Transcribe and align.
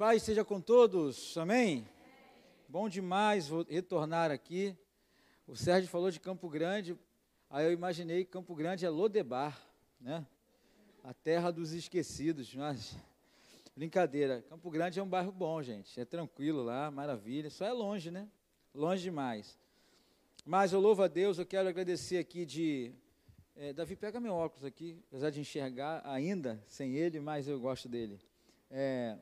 paz 0.00 0.22
seja 0.22 0.42
com 0.42 0.62
todos, 0.62 1.36
amém? 1.36 1.86
Bom 2.66 2.88
demais 2.88 3.50
retornar 3.68 4.30
aqui. 4.30 4.74
O 5.46 5.54
Sérgio 5.54 5.90
falou 5.90 6.10
de 6.10 6.18
Campo 6.18 6.48
Grande, 6.48 6.98
aí 7.50 7.66
eu 7.66 7.70
imaginei 7.70 8.24
que 8.24 8.30
Campo 8.30 8.54
Grande 8.54 8.86
é 8.86 8.88
Lodebar, 8.88 9.60
né? 10.00 10.26
A 11.04 11.12
terra 11.12 11.50
dos 11.50 11.74
esquecidos, 11.74 12.54
mas 12.54 12.96
brincadeira. 13.76 14.42
Campo 14.48 14.70
Grande 14.70 14.98
é 14.98 15.02
um 15.02 15.06
bairro 15.06 15.30
bom, 15.30 15.62
gente, 15.62 16.00
é 16.00 16.06
tranquilo 16.06 16.62
lá, 16.62 16.90
maravilha, 16.90 17.50
só 17.50 17.66
é 17.66 17.72
longe, 17.72 18.10
né? 18.10 18.26
Longe 18.74 19.02
demais. 19.02 19.58
Mas 20.46 20.72
eu 20.72 20.80
louvo 20.80 21.02
a 21.02 21.08
Deus, 21.08 21.38
eu 21.38 21.44
quero 21.44 21.68
agradecer 21.68 22.16
aqui 22.16 22.46
de. 22.46 22.90
É, 23.54 23.74
Davi, 23.74 23.96
pega 23.96 24.18
meu 24.18 24.32
óculos 24.32 24.64
aqui, 24.64 24.98
apesar 25.08 25.28
de 25.28 25.40
enxergar 25.40 26.00
ainda 26.06 26.58
sem 26.66 26.94
ele, 26.94 27.20
mas 27.20 27.46
eu 27.46 27.60
gosto 27.60 27.86
dele. 27.86 28.18
É, 28.70 29.18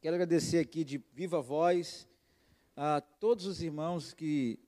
Quero 0.00 0.14
agradecer 0.14 0.58
aqui 0.58 0.84
de 0.84 1.02
viva 1.14 1.40
voz 1.40 2.06
a 2.76 3.00
todos 3.00 3.46
os 3.46 3.62
irmãos 3.62 4.12
que 4.12 4.58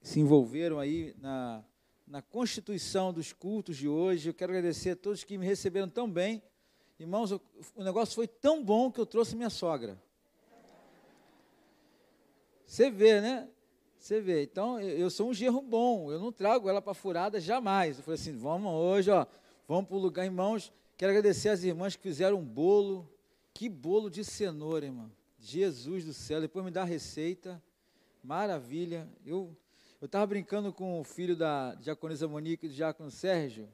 se 0.00 0.20
envolveram 0.20 0.78
aí 0.78 1.12
na, 1.18 1.64
na 2.06 2.22
constituição 2.22 3.12
dos 3.12 3.32
cultos 3.32 3.76
de 3.76 3.88
hoje. 3.88 4.30
Eu 4.30 4.34
quero 4.34 4.52
agradecer 4.52 4.90
a 4.90 4.96
todos 4.96 5.24
que 5.24 5.36
me 5.36 5.44
receberam 5.44 5.88
tão 5.88 6.08
bem. 6.08 6.40
Irmãos, 7.00 7.32
o, 7.32 7.40
negócio 7.78 8.14
foi 8.14 8.28
tão 8.28 8.64
bom 8.64 8.92
que 8.92 9.00
eu 9.00 9.04
trouxe 9.04 9.34
minha 9.34 9.50
sogra. 9.50 10.00
Você 12.64 12.90
vê, 12.90 13.20
né? 13.20 13.48
Você 13.98 14.20
vê. 14.20 14.44
Então, 14.44 14.80
eu 14.80 15.10
sou 15.10 15.30
um 15.30 15.34
gerro 15.34 15.60
bom. 15.60 16.12
Eu 16.12 16.20
não 16.20 16.30
trago 16.30 16.68
ela 16.68 16.80
para 16.80 16.94
furada 16.94 17.40
jamais. 17.40 17.98
Eu 17.98 18.04
falei 18.04 18.20
assim: 18.20 18.36
vamos 18.36 18.72
hoje, 18.72 19.10
ó, 19.10 19.26
vamos 19.66 19.88
para 19.88 19.96
o 19.96 20.00
lugar, 20.00 20.24
irmãos. 20.24 20.72
Quero 20.96 21.10
agradecer 21.10 21.48
às 21.48 21.64
irmãs 21.64 21.96
que 21.96 22.02
fizeram 22.02 22.38
um 22.38 22.44
bolo 22.44 23.10
que 23.54 23.68
bolo 23.68 24.10
de 24.10 24.22
cenoura, 24.22 24.84
irmão. 24.84 25.10
Jesus 25.38 26.04
do 26.04 26.12
céu. 26.12 26.40
Depois 26.40 26.64
me 26.64 26.70
dá 26.70 26.82
a 26.82 26.84
receita. 26.84 27.62
Maravilha. 28.22 29.08
Eu 29.24 29.56
eu 30.04 30.06
estava 30.06 30.26
brincando 30.26 30.70
com 30.70 31.00
o 31.00 31.02
filho 31.02 31.34
da 31.34 31.74
diaconisa 31.76 32.28
Monique 32.28 32.66
e 32.66 32.68
do 32.68 32.74
diácono 32.74 33.10
Sérgio. 33.10 33.66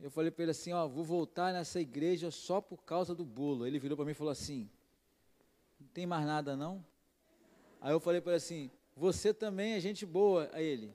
Eu 0.00 0.10
falei 0.10 0.30
para 0.30 0.44
ele 0.44 0.52
assim, 0.52 0.72
ó, 0.72 0.88
vou 0.88 1.04
voltar 1.04 1.52
nessa 1.52 1.78
igreja 1.78 2.30
só 2.30 2.58
por 2.58 2.84
causa 2.84 3.14
do 3.14 3.22
bolo. 3.22 3.66
Ele 3.66 3.78
virou 3.78 3.94
para 3.94 4.06
mim 4.06 4.12
e 4.12 4.14
falou 4.14 4.30
assim, 4.30 4.66
não 5.78 5.86
tem 5.88 6.06
mais 6.06 6.24
nada 6.24 6.56
não? 6.56 6.82
Aí 7.82 7.92
eu 7.92 8.00
falei 8.00 8.18
para 8.18 8.32
ele 8.32 8.38
assim, 8.38 8.70
você 8.96 9.34
também 9.34 9.74
é 9.74 9.80
gente 9.80 10.06
boa. 10.06 10.48
A 10.54 10.62
ele, 10.62 10.90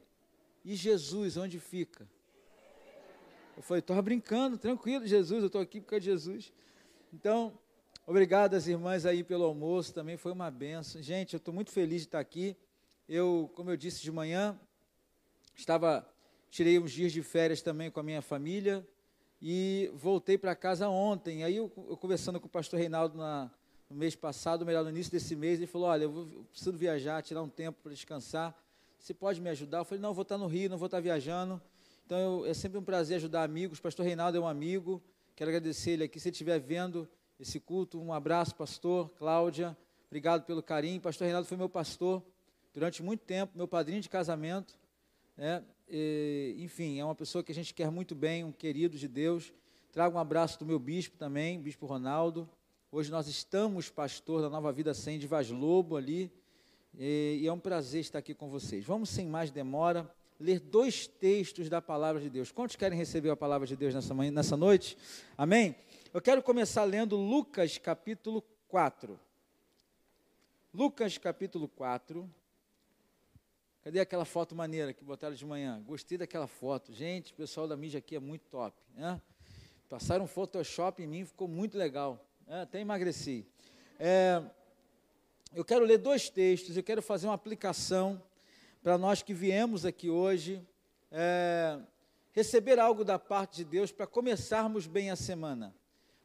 e 0.65 0.73
Jesus, 0.75 1.37
onde 1.37 1.59
fica? 1.59 2.09
Eu 3.55 3.61
falei, 3.61 3.79
estava 3.79 4.01
brincando, 4.01 4.57
tranquilo, 4.57 5.05
Jesus, 5.05 5.41
eu 5.43 5.47
estou 5.47 5.61
aqui 5.61 5.81
por 5.81 5.89
causa 5.89 5.99
de 5.99 6.05
Jesus. 6.07 6.51
Então, 7.13 7.55
Obrigado 8.05 8.55
às 8.55 8.67
irmãs 8.67 9.05
aí 9.05 9.23
pelo 9.23 9.45
almoço, 9.45 9.93
também 9.93 10.17
foi 10.17 10.33
uma 10.33 10.51
benção. 10.51 11.01
Gente, 11.01 11.35
eu 11.35 11.37
estou 11.37 11.53
muito 11.53 11.71
feliz 11.71 12.01
de 12.01 12.07
estar 12.07 12.19
aqui. 12.19 12.53
Eu, 13.07 13.49
como 13.55 13.71
eu 13.71 13.77
disse 13.77 14.01
de 14.01 14.11
manhã, 14.11 14.59
estava 15.55 16.05
tirei 16.51 16.77
uns 16.77 16.91
dias 16.91 17.13
de 17.13 17.23
férias 17.23 17.61
também 17.61 17.89
com 17.89 18.01
a 18.01 18.03
minha 18.03 18.21
família 18.21 18.85
e 19.41 19.89
voltei 19.95 20.37
para 20.37 20.53
casa 20.53 20.89
ontem. 20.89 21.45
Aí 21.45 21.55
eu, 21.55 21.71
eu, 21.89 21.95
conversando 21.95 22.41
com 22.41 22.47
o 22.47 22.49
pastor 22.49 22.77
Reinaldo 22.77 23.17
na, 23.17 23.49
no 23.89 23.95
mês 23.95 24.17
passado, 24.17 24.65
melhor 24.65 24.83
no 24.83 24.89
início 24.89 25.09
desse 25.09 25.33
mês, 25.33 25.57
ele 25.57 25.67
falou: 25.67 25.87
"Olha, 25.87 26.03
eu, 26.03 26.11
vou, 26.11 26.23
eu 26.29 26.43
preciso 26.51 26.77
viajar, 26.77 27.23
tirar 27.23 27.41
um 27.41 27.47
tempo 27.47 27.79
para 27.81 27.93
descansar. 27.93 28.53
Você 28.99 29.13
pode 29.13 29.39
me 29.39 29.49
ajudar?" 29.49 29.77
Eu 29.77 29.85
falei: 29.85 30.01
"Não, 30.01 30.09
eu 30.09 30.13
vou 30.13 30.23
estar 30.23 30.37
no 30.37 30.47
Rio, 30.47 30.69
não 30.69 30.77
vou 30.77 30.87
estar 30.87 30.99
viajando." 30.99 31.61
Então 32.05 32.17
eu, 32.17 32.45
é 32.45 32.53
sempre 32.53 32.77
um 32.77 32.83
prazer 32.83 33.15
ajudar 33.15 33.43
amigos. 33.43 33.79
Pastor 33.79 34.05
Reinaldo 34.05 34.37
é 34.37 34.41
um 34.41 34.47
amigo. 34.47 35.01
Quero 35.37 35.49
agradecer 35.49 35.91
ele 35.91 36.03
aqui. 36.03 36.19
Se 36.19 36.27
estiver 36.27 36.59
vendo, 36.59 37.07
esse 37.39 37.59
culto. 37.59 37.99
Um 38.01 38.13
abraço, 38.13 38.55
pastor 38.55 39.09
Cláudia. 39.11 39.75
Obrigado 40.07 40.45
pelo 40.45 40.61
carinho. 40.61 41.01
Pastor 41.01 41.25
Reinaldo 41.25 41.47
foi 41.47 41.57
meu 41.57 41.69
pastor 41.69 42.23
durante 42.73 43.01
muito 43.01 43.21
tempo, 43.21 43.53
meu 43.55 43.67
padrinho 43.67 44.01
de 44.01 44.09
casamento. 44.09 44.77
Né? 45.35 45.63
E, 45.89 46.55
enfim, 46.59 46.99
é 46.99 47.05
uma 47.05 47.15
pessoa 47.15 47.43
que 47.43 47.51
a 47.51 47.55
gente 47.55 47.73
quer 47.73 47.89
muito 47.89 48.15
bem, 48.15 48.43
um 48.43 48.51
querido 48.51 48.97
de 48.97 49.07
Deus. 49.07 49.53
Trago 49.91 50.17
um 50.17 50.19
abraço 50.19 50.57
do 50.59 50.65
meu 50.65 50.79
bispo 50.79 51.17
também, 51.17 51.59
bispo 51.59 51.85
Ronaldo. 51.85 52.49
Hoje 52.91 53.11
nós 53.11 53.27
estamos 53.27 53.89
pastor 53.89 54.41
da 54.41 54.49
Nova 54.49 54.71
Vida 54.71 54.93
Sem 54.93 55.17
de 55.17 55.27
Vaz 55.27 55.49
Lobo 55.49 55.97
ali. 55.97 56.31
E, 56.97 57.39
e 57.41 57.47
é 57.47 57.51
um 57.51 57.59
prazer 57.59 58.01
estar 58.01 58.19
aqui 58.19 58.33
com 58.33 58.49
vocês. 58.49 58.85
Vamos, 58.85 59.09
sem 59.09 59.27
mais 59.27 59.49
demora, 59.49 60.09
ler 60.39 60.59
dois 60.59 61.07
textos 61.07 61.69
da 61.69 61.81
palavra 61.81 62.21
de 62.21 62.29
Deus. 62.29 62.51
Quantos 62.51 62.75
querem 62.75 62.97
receber 62.97 63.29
a 63.31 63.35
palavra 63.35 63.65
de 63.65 63.75
Deus 63.75 63.93
nessa, 63.93 64.13
manhã, 64.13 64.31
nessa 64.31 64.55
noite? 64.55 64.97
Amém? 65.37 65.75
Eu 66.13 66.21
quero 66.21 66.43
começar 66.43 66.83
lendo 66.83 67.15
Lucas 67.15 67.79
capítulo 67.79 68.43
4. 68.67 69.19
Lucas 70.71 71.17
capítulo 71.17 71.67
4. 71.67 72.29
Cadê 73.81 73.99
aquela 73.99 74.23
foto 74.23 74.53
maneira 74.53 74.93
que 74.93 75.03
botaram 75.03 75.33
de 75.33 75.43
manhã? 75.43 75.81
Gostei 75.81 76.15
daquela 76.15 76.45
foto. 76.45 76.93
Gente, 76.93 77.33
o 77.33 77.35
pessoal 77.35 77.67
da 77.67 77.75
mídia 77.75 77.97
aqui 77.97 78.15
é 78.15 78.19
muito 78.19 78.43
top. 78.51 78.79
Né? 78.93 79.19
Passaram 79.89 80.25
um 80.25 80.27
Photoshop 80.27 81.01
em 81.01 81.07
mim, 81.07 81.25
ficou 81.25 81.47
muito 81.47 81.79
legal. 81.79 82.23
Né? 82.45 82.61
Até 82.61 82.79
emagreci. 82.79 83.43
É, 83.99 84.39
eu 85.51 85.65
quero 85.65 85.83
ler 85.83 85.97
dois 85.97 86.29
textos, 86.29 86.77
eu 86.77 86.83
quero 86.83 87.01
fazer 87.01 87.25
uma 87.25 87.33
aplicação 87.33 88.21
para 88.83 88.99
nós 88.99 89.23
que 89.23 89.33
viemos 89.33 89.83
aqui 89.83 90.11
hoje, 90.11 90.61
é, 91.11 91.79
receber 92.33 92.77
algo 92.77 93.03
da 93.03 93.17
parte 93.17 93.55
de 93.55 93.65
Deus 93.65 93.91
para 93.91 94.05
começarmos 94.05 94.85
bem 94.85 95.09
a 95.09 95.15
semana 95.15 95.73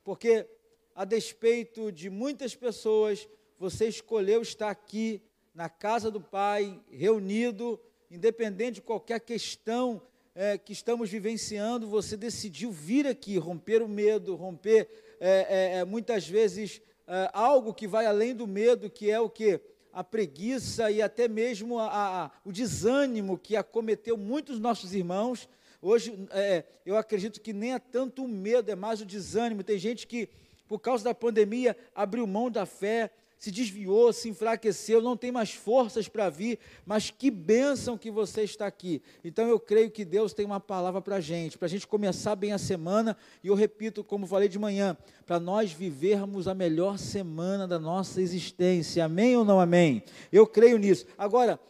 porque 0.08 0.46
a 0.94 1.04
despeito 1.04 1.92
de 1.92 2.08
muitas 2.08 2.54
pessoas, 2.54 3.28
você 3.58 3.88
escolheu 3.88 4.40
estar 4.40 4.70
aqui 4.70 5.20
na 5.54 5.68
casa 5.68 6.10
do 6.10 6.18
Pai, 6.18 6.80
reunido, 6.90 7.78
independente 8.10 8.76
de 8.76 8.80
qualquer 8.80 9.20
questão 9.20 10.00
é, 10.34 10.56
que 10.56 10.72
estamos 10.72 11.10
vivenciando, 11.10 11.86
você 11.86 12.16
decidiu 12.16 12.72
vir 12.72 13.06
aqui, 13.06 13.36
romper 13.36 13.82
o 13.82 13.86
medo, 13.86 14.34
romper 14.34 14.88
é, 15.20 15.74
é, 15.76 15.78
é 15.80 15.84
muitas 15.84 16.26
vezes 16.26 16.80
é, 17.06 17.28
algo 17.34 17.74
que 17.74 17.86
vai 17.86 18.06
além 18.06 18.34
do 18.34 18.46
medo, 18.46 18.88
que 18.88 19.10
é 19.10 19.20
o 19.20 19.28
que? 19.28 19.60
A 19.92 20.02
preguiça 20.02 20.90
e 20.90 21.02
até 21.02 21.28
mesmo 21.28 21.78
a, 21.78 22.24
a, 22.24 22.30
o 22.46 22.50
desânimo 22.50 23.36
que 23.36 23.56
acometeu 23.56 24.16
muitos 24.16 24.58
nossos 24.58 24.94
irmãos 24.94 25.46
Hoje, 25.80 26.26
é, 26.30 26.64
eu 26.84 26.96
acredito 26.96 27.40
que 27.40 27.52
nem 27.52 27.74
é 27.74 27.78
tanto 27.78 28.24
o 28.24 28.28
medo, 28.28 28.70
é 28.70 28.74
mais 28.74 29.00
o 29.00 29.06
desânimo. 29.06 29.62
Tem 29.62 29.78
gente 29.78 30.06
que, 30.06 30.28
por 30.66 30.80
causa 30.80 31.04
da 31.04 31.14
pandemia, 31.14 31.76
abriu 31.94 32.26
mão 32.26 32.50
da 32.50 32.66
fé, 32.66 33.10
se 33.38 33.52
desviou, 33.52 34.12
se 34.12 34.28
enfraqueceu, 34.28 35.00
não 35.00 35.16
tem 35.16 35.30
mais 35.30 35.54
forças 35.54 36.08
para 36.08 36.28
vir, 36.28 36.58
mas 36.84 37.10
que 37.10 37.30
bênção 37.30 37.96
que 37.96 38.10
você 38.10 38.42
está 38.42 38.66
aqui. 38.66 39.00
Então 39.22 39.46
eu 39.46 39.60
creio 39.60 39.88
que 39.88 40.04
Deus 40.04 40.34
tem 40.34 40.44
uma 40.44 40.58
palavra 40.58 41.00
para 41.00 41.16
a 41.16 41.20
gente, 41.20 41.56
para 41.56 41.66
a 41.66 41.68
gente 41.68 41.86
começar 41.86 42.34
bem 42.34 42.52
a 42.52 42.58
semana, 42.58 43.16
e 43.42 43.46
eu 43.46 43.54
repito, 43.54 44.02
como 44.02 44.26
falei 44.26 44.48
de 44.48 44.58
manhã, 44.58 44.96
para 45.24 45.38
nós 45.38 45.72
vivermos 45.72 46.48
a 46.48 46.54
melhor 46.54 46.98
semana 46.98 47.68
da 47.68 47.78
nossa 47.78 48.20
existência. 48.20 49.04
Amém 49.04 49.36
ou 49.36 49.44
não 49.44 49.60
amém? 49.60 50.02
Eu 50.32 50.44
creio 50.44 50.76
nisso. 50.76 51.06
Agora, 51.16 51.60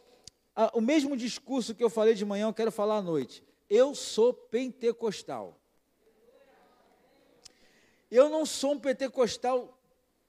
o 0.73 0.81
mesmo 0.81 1.15
discurso 1.15 1.75
que 1.75 1.83
eu 1.83 1.89
falei 1.91 2.15
de 2.15 2.25
manhã, 2.25 2.47
eu 2.47 2.53
quero 2.53 2.71
falar 2.71 2.97
à 2.97 3.01
noite 3.03 3.43
eu 3.69 3.93
sou 3.93 4.33
pentecostal. 4.33 5.59
Eu 8.09 8.27
não 8.27 8.45
sou 8.45 8.73
um 8.73 8.79
pentecostal, 8.79 9.77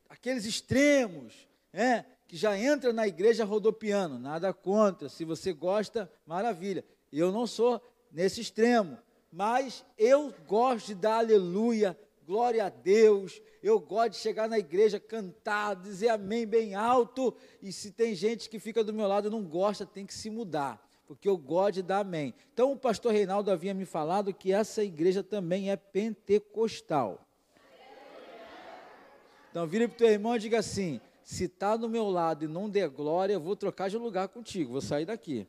aqueles 0.09 0.45
extremos, 0.45 1.49
é, 1.73 2.05
que 2.29 2.37
já 2.37 2.57
entra 2.59 2.93
na 2.93 3.09
igreja 3.09 3.45
rodopiando, 3.45 4.19
nada 4.19 4.53
contra, 4.53 5.09
se 5.09 5.25
você 5.25 5.53
gosta, 5.53 6.13
maravilha. 6.27 6.85
Eu 7.11 7.33
não 7.33 7.47
sou 7.47 7.81
nesse 8.13 8.43
extremo, 8.43 8.99
mas 9.33 9.85
eu 9.97 10.33
gosto 10.47 10.89
de 10.89 10.95
dar 10.97 11.19
aleluia, 11.19 11.99
glória 12.27 12.67
a 12.67 12.69
Deus, 12.69 13.41
eu 13.63 13.81
gosto 13.81 14.11
de 14.11 14.19
chegar 14.19 14.49
na 14.49 14.59
igreja, 14.59 15.01
cantar, 15.01 15.75
dizer 15.75 16.09
amém 16.09 16.47
bem 16.47 16.75
alto, 16.75 17.35
e 17.63 17.73
se 17.73 17.91
tem 17.91 18.15
gente 18.15 18.51
que 18.51 18.59
fica 18.59 18.85
do 18.85 18.93
meu 18.93 19.09
lado 19.09 19.29
e 19.29 19.31
não 19.31 19.43
gosta, 19.43 19.87
tem 19.87 20.05
que 20.05 20.15
se 20.15 20.29
mudar 20.29 20.90
porque 21.11 21.29
eu 21.29 21.37
gosto 21.37 21.75
de 21.75 21.83
dar 21.83 21.99
amém. 21.99 22.33
Então 22.55 22.71
o 22.71 22.77
pastor 22.77 23.13
Reinaldo 23.13 23.51
havia 23.51 23.75
me 23.75 23.85
falado 23.85 24.33
que 24.33 24.53
essa 24.53 24.85
igreja 24.85 25.25
também 25.25 25.69
é 25.69 25.75
pentecostal. 25.75 27.27
Então 29.51 29.67
vire 29.67 29.89
para 29.89 29.95
o 29.97 29.99
teu 29.99 30.07
irmão 30.07 30.37
e 30.37 30.39
diga 30.39 30.61
assim: 30.61 31.01
se 31.25 31.47
está 31.47 31.77
do 31.77 31.89
meu 31.89 32.09
lado 32.09 32.45
e 32.45 32.49
não 32.49 32.71
der 32.71 32.89
glória, 32.89 33.33
eu 33.33 33.41
vou 33.41 33.57
trocar 33.57 33.91
de 33.91 33.97
lugar 33.97 34.29
contigo, 34.29 34.71
vou 34.71 34.81
sair 34.81 35.05
daqui. 35.05 35.49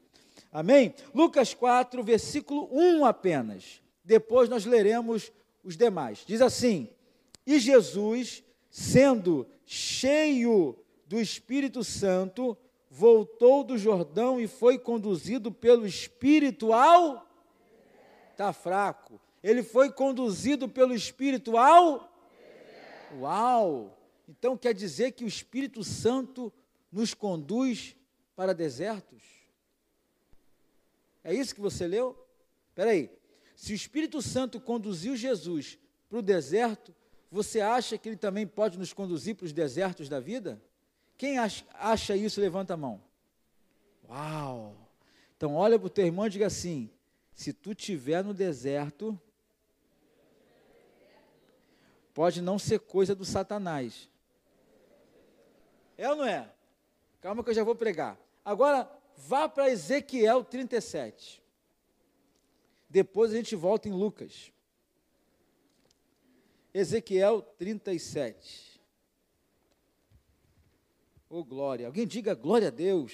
Amém? 0.51 0.95
Lucas 1.13 1.53
4, 1.53 2.03
versículo 2.03 2.67
1 2.71 3.05
apenas. 3.05 3.83
Depois 4.03 4.49
nós 4.49 4.65
leremos 4.65 5.31
os 5.63 5.77
demais. 5.77 6.23
Diz 6.25 6.41
assim: 6.41 6.89
E 7.45 7.59
Jesus, 7.59 8.43
sendo 8.71 9.45
cheio 9.63 10.75
do 11.05 11.19
Espírito 11.19 11.83
Santo, 11.83 12.57
voltou 12.93 13.63
do 13.63 13.77
Jordão 13.77 14.39
e 14.39 14.47
foi 14.47 14.77
conduzido 14.77 15.49
pelo 15.49 15.87
Espírito 15.87 16.73
ao. 16.73 17.25
Está 18.31 18.51
fraco. 18.51 19.19
Ele 19.41 19.63
foi 19.63 19.89
conduzido 19.89 20.67
pelo 20.67 20.93
Espírito 20.93 21.57
ao. 21.57 22.11
Uau! 23.17 23.97
Então 24.27 24.57
quer 24.57 24.73
dizer 24.73 25.13
que 25.13 25.23
o 25.23 25.27
Espírito 25.27 25.85
Santo 25.85 26.51
nos 26.91 27.13
conduz 27.13 27.95
para 28.35 28.53
desertos? 28.53 29.23
É 31.23 31.33
isso 31.33 31.55
que 31.55 31.61
você 31.61 31.87
leu? 31.87 32.17
Espera 32.69 32.91
aí. 32.91 33.09
Se 33.55 33.71
o 33.71 33.75
Espírito 33.75 34.21
Santo 34.21 34.59
conduziu 34.59 35.15
Jesus 35.15 35.79
para 36.09 36.19
o 36.19 36.21
deserto, 36.21 36.93
você 37.29 37.61
acha 37.61 37.97
que 37.97 38.09
ele 38.09 38.17
também 38.17 38.45
pode 38.45 38.77
nos 38.77 38.91
conduzir 38.91 39.35
para 39.35 39.45
os 39.45 39.53
desertos 39.53 40.09
da 40.09 40.19
vida? 40.19 40.61
Quem 41.21 41.37
acha, 41.37 42.15
isso, 42.15 42.41
levanta 42.41 42.73
a 42.73 42.77
mão. 42.77 42.99
Uau! 44.09 44.75
Então 45.37 45.53
olha 45.53 45.77
para 45.77 45.85
o 45.85 45.89
teu 45.91 46.03
irmão 46.03 46.25
e 46.25 46.31
diga 46.31 46.47
assim: 46.47 46.89
se 47.31 47.53
tu 47.53 47.73
estiver 47.73 48.23
no 48.23 48.33
deserto, 48.33 49.21
pode 52.11 52.41
não 52.41 52.57
ser 52.57 52.79
coisa 52.79 53.13
do 53.13 53.23
Satanás. 53.23 54.09
É 55.95 56.09
ou 56.09 56.15
não 56.15 56.25
é? 56.25 56.51
Calma 57.21 57.43
que 57.43 57.51
eu 57.51 57.53
já 57.53 57.63
vou 57.63 57.75
pregar. 57.75 58.17
Agora, 58.43 58.91
vá 59.15 59.47
para 59.47 59.69
Ezequiel 59.69 60.43
37. 60.43 61.39
Depois 62.89 63.31
a 63.31 63.35
gente 63.35 63.55
volta 63.55 63.87
em 63.87 63.91
Lucas. 63.91 64.51
Ezequiel 66.73 67.43
37. 67.59 68.70
Oh, 71.33 71.45
glória. 71.45 71.85
Alguém 71.87 72.05
diga 72.05 72.35
glória 72.35 72.67
a 72.67 72.71
Deus. 72.71 73.13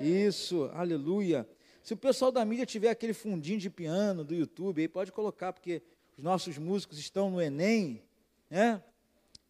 Isso, 0.00 0.68
aleluia. 0.74 1.48
Se 1.80 1.94
o 1.94 1.96
pessoal 1.96 2.32
da 2.32 2.44
mídia 2.44 2.66
tiver 2.66 2.90
aquele 2.90 3.12
fundinho 3.12 3.60
de 3.60 3.70
piano 3.70 4.24
do 4.24 4.34
YouTube, 4.34 4.82
aí 4.82 4.88
pode 4.88 5.12
colocar, 5.12 5.52
porque 5.52 5.80
os 6.18 6.24
nossos 6.24 6.58
músicos 6.58 6.98
estão 6.98 7.30
no 7.30 7.40
Enem, 7.40 8.02
né? 8.50 8.82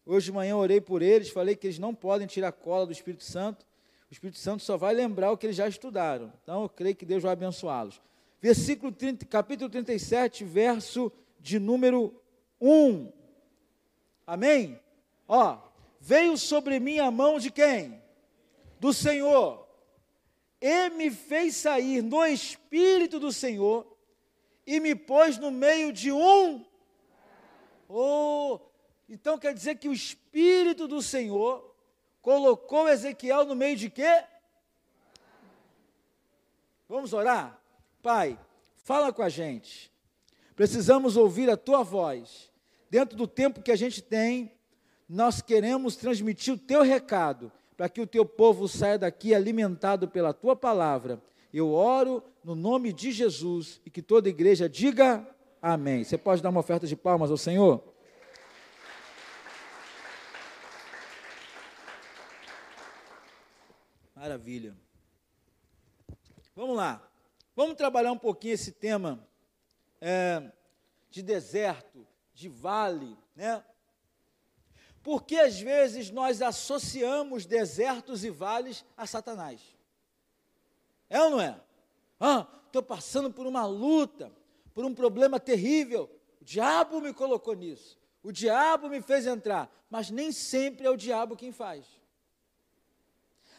Hoje 0.05 0.25
de 0.27 0.33
manhã 0.33 0.55
orei 0.55 0.79
por 0.79 1.01
eles, 1.01 1.31
falei 1.31 1.55
que 1.55 1.65
eles 1.65 1.79
não 1.79 1.95
podem 1.95 2.27
tirar 2.27 2.51
cola 2.51 2.85
do 2.85 2.91
Espírito 2.91 3.23
Santo. 3.23 3.65
O 4.07 4.13
Espírito 4.13 4.37
Santo 4.37 4.61
só 4.61 4.77
vai 4.77 4.93
lembrar 4.93 5.31
o 5.31 5.37
que 5.37 5.47
eles 5.47 5.55
já 5.55 5.67
estudaram. 5.67 6.31
Então 6.43 6.61
eu 6.61 6.69
creio 6.69 6.95
que 6.95 7.07
Deus 7.07 7.23
vai 7.23 7.31
abençoá-los. 7.31 7.99
Versículo 8.39 8.91
30, 8.91 9.25
capítulo 9.25 9.67
37, 9.67 10.43
verso 10.43 11.11
de 11.39 11.57
número 11.57 12.21
1. 12.61 13.11
Amém? 14.27 14.79
Ó, 15.27 15.66
veio 15.99 16.37
sobre 16.37 16.79
mim 16.79 16.99
a 16.99 17.11
mão 17.11 17.39
de 17.39 17.51
quem? 17.51 18.01
Do 18.79 18.93
Senhor. 18.93 19.67
E 20.59 20.89
me 20.91 21.11
fez 21.11 21.55
sair 21.55 22.01
no 22.01 22.25
espírito 22.25 23.19
do 23.19 23.31
Senhor 23.31 23.97
e 24.65 24.79
me 24.79 24.95
pôs 24.95 25.37
no 25.37 25.51
meio 25.51 25.93
de 25.93 26.11
um. 26.11 26.65
Oh, 27.87 28.59
então 29.07 29.37
quer 29.37 29.53
dizer 29.53 29.75
que 29.75 29.87
o 29.87 29.93
espírito 29.93 30.87
do 30.87 31.01
Senhor 31.01 31.75
colocou 32.21 32.89
Ezequiel 32.89 33.45
no 33.45 33.55
meio 33.55 33.77
de 33.77 33.89
quê? 33.89 34.23
Vamos 36.89 37.13
orar? 37.13 37.61
Pai, 38.01 38.37
fala 38.83 39.13
com 39.13 39.21
a 39.21 39.29
gente. 39.29 39.91
Precisamos 40.55 41.15
ouvir 41.15 41.49
a 41.49 41.55
tua 41.55 41.83
voz. 41.83 42.51
Dentro 42.89 43.15
do 43.15 43.27
tempo 43.27 43.61
que 43.61 43.71
a 43.71 43.75
gente 43.75 44.01
tem, 44.01 44.56
nós 45.07 45.41
queremos 45.41 45.95
transmitir 45.95 46.53
o 46.53 46.57
teu 46.57 46.81
recado, 46.81 47.51
para 47.77 47.87
que 47.87 48.01
o 48.01 48.07
teu 48.07 48.25
povo 48.25 48.67
saia 48.67 48.97
daqui 48.97 49.33
alimentado 49.33 50.07
pela 50.07 50.33
tua 50.33 50.55
palavra. 50.55 51.21
Eu 51.53 51.71
oro 51.71 52.23
no 52.43 52.55
nome 52.55 52.91
de 52.91 53.11
Jesus 53.11 53.79
e 53.85 53.89
que 53.89 54.01
toda 54.01 54.27
igreja 54.27 54.67
diga 54.67 55.25
amém. 55.61 56.03
Você 56.03 56.17
pode 56.17 56.41
dar 56.41 56.49
uma 56.49 56.59
oferta 56.59 56.85
de 56.85 56.95
palmas 56.95 57.31
ao 57.31 57.37
Senhor? 57.37 57.83
Maravilha. 64.15 64.75
Vamos 66.55 66.75
lá. 66.75 67.07
Vamos 67.55 67.75
trabalhar 67.75 68.11
um 68.11 68.17
pouquinho 68.17 68.55
esse 68.55 68.71
tema 68.71 69.25
é, 70.01 70.51
de 71.09 71.21
deserto, 71.21 72.05
de 72.33 72.49
vale, 72.49 73.15
né? 73.35 73.63
Porque 75.07 75.37
às 75.37 75.57
vezes 75.57 76.11
nós 76.11 76.41
associamos 76.41 77.45
desertos 77.45 78.25
e 78.25 78.29
vales 78.29 78.83
a 78.97 79.07
Satanás. 79.07 79.61
É 81.09 81.21
ou 81.21 81.29
não 81.29 81.39
é? 81.39 81.57
Ah, 82.19 82.45
estou 82.65 82.83
passando 82.83 83.31
por 83.31 83.47
uma 83.47 83.65
luta, 83.65 84.29
por 84.73 84.83
um 84.83 84.93
problema 84.93 85.39
terrível. 85.39 86.13
O 86.41 86.43
diabo 86.43 86.99
me 86.99 87.13
colocou 87.13 87.53
nisso. 87.53 87.97
O 88.21 88.33
diabo 88.33 88.89
me 88.89 89.01
fez 89.01 89.25
entrar. 89.25 89.71
Mas 89.89 90.09
nem 90.09 90.33
sempre 90.33 90.85
é 90.85 90.89
o 90.89 90.97
diabo 90.97 91.37
quem 91.37 91.53
faz. 91.53 91.85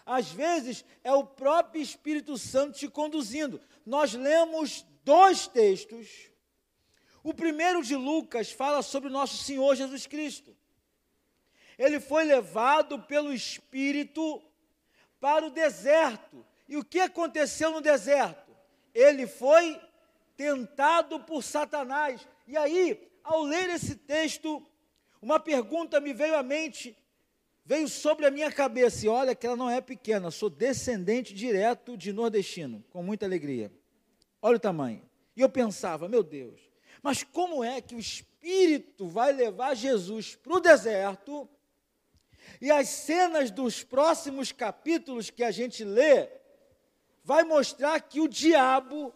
Às 0.05 0.31
vezes 0.31 0.85
é 1.03 1.15
o 1.15 1.25
próprio 1.25 1.81
Espírito 1.81 2.37
Santo 2.37 2.79
te 2.79 2.89
conduzindo. 2.89 3.59
Nós 3.87 4.13
lemos 4.13 4.85
dois 5.03 5.47
textos 5.49 6.29
o 7.23 7.35
primeiro 7.35 7.83
de 7.83 7.97
Lucas 7.97 8.51
fala 8.51 8.81
sobre 8.81 9.09
o 9.09 9.13
nosso 9.13 9.37
Senhor 9.37 9.75
Jesus 9.75 10.07
Cristo. 10.07 10.57
Ele 11.79 12.01
foi 12.01 12.25
levado 12.25 12.99
pelo 13.01 13.33
Espírito 13.33 14.43
para 15.21 15.47
o 15.47 15.51
deserto. 15.51 16.45
E 16.69 16.77
o 16.77 16.85
que 16.85 17.01
aconteceu 17.01 17.71
no 17.71 17.81
deserto? 17.81 18.51
Ele 18.93 19.27
foi 19.27 19.81
tentado 20.37 21.21
por 21.21 21.43
Satanás. 21.43 22.27
E 22.47 22.57
aí, 22.57 23.09
ao 23.23 23.43
ler 23.43 23.71
esse 23.71 23.95
texto, 23.95 24.67
uma 25.23 25.39
pergunta 25.39 26.01
me 26.01 26.13
veio 26.13 26.37
à 26.37 26.43
mente, 26.43 26.97
veio 27.65 27.89
sobre 27.89 28.27
a 28.27 28.31
minha 28.31 28.51
cabeça. 28.51 29.07
E 29.07 29.09
olha 29.09 29.35
que 29.35 29.47
ela 29.47 29.57
não 29.57 29.71
é 29.71 29.81
pequena, 29.81 30.31
sou 30.31 30.51
descendente 30.51 31.33
direto 31.33 31.97
de 31.97 32.13
nordestino, 32.13 32.85
com 32.91 33.03
muita 33.03 33.25
alegria. 33.25 33.73
Olha 34.43 34.57
o 34.57 34.61
tamanho. 34.61 35.03
E 35.37 35.41
eu 35.41 35.49
pensava, 35.49 36.09
meu 36.09 36.23
Deus, 36.23 36.61
mas 37.03 37.23
como 37.23 37.63
é 37.63 37.81
que 37.81 37.95
o 37.95 38.01
Espírito 38.01 39.07
vai 39.07 39.33
levar 39.33 39.75
Jesus 39.75 40.35
para 40.35 40.55
o 40.55 40.61
deserto? 40.61 41.49
E 42.61 42.71
as 42.71 42.89
cenas 42.89 43.51
dos 43.51 43.83
próximos 43.85 44.53
capítulos 44.53 45.31
que 45.31 45.45
a 45.45 45.51
gente 45.51 45.85
lê 45.85 46.29
vai 47.25 47.45
mostrar 47.45 48.01
que 48.01 48.21
o 48.21 48.29
diabo 48.29 49.15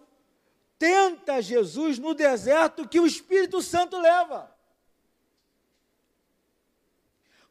tenta 0.79 1.41
Jesus 1.41 1.99
no 1.99 2.15
deserto 2.15 2.89
que 2.89 3.01
o 3.01 3.07
Espírito 3.07 3.63
Santo 3.63 3.99
leva. 3.99 4.53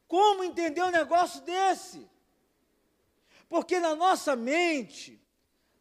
Como 0.07 0.43
entender 0.43 0.83
um 0.83 0.91
negócio 0.91 1.41
desse? 1.41 2.09
Porque 3.47 3.79
na 3.79 3.95
nossa 3.95 4.35
mente, 4.35 5.21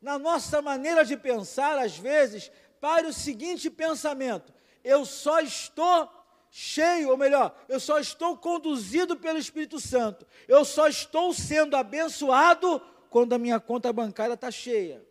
na 0.00 0.18
nossa 0.18 0.62
maneira 0.62 1.04
de 1.04 1.16
pensar, 1.16 1.78
às 1.78 1.96
vezes, 1.98 2.50
para 2.80 3.06
o 3.08 3.12
seguinte 3.12 3.68
pensamento: 3.68 4.52
eu 4.82 5.04
só 5.04 5.40
estou 5.40 6.08
cheio, 6.50 7.10
ou 7.10 7.16
melhor, 7.16 7.56
eu 7.68 7.78
só 7.78 7.98
estou 7.98 8.36
conduzido 8.36 9.16
pelo 9.16 9.38
Espírito 9.38 9.78
Santo, 9.78 10.26
eu 10.48 10.64
só 10.64 10.88
estou 10.88 11.32
sendo 11.32 11.76
abençoado 11.76 12.80
quando 13.08 13.32
a 13.32 13.38
minha 13.38 13.60
conta 13.60 13.92
bancária 13.92 14.34
está 14.34 14.50
cheia. 14.50 15.04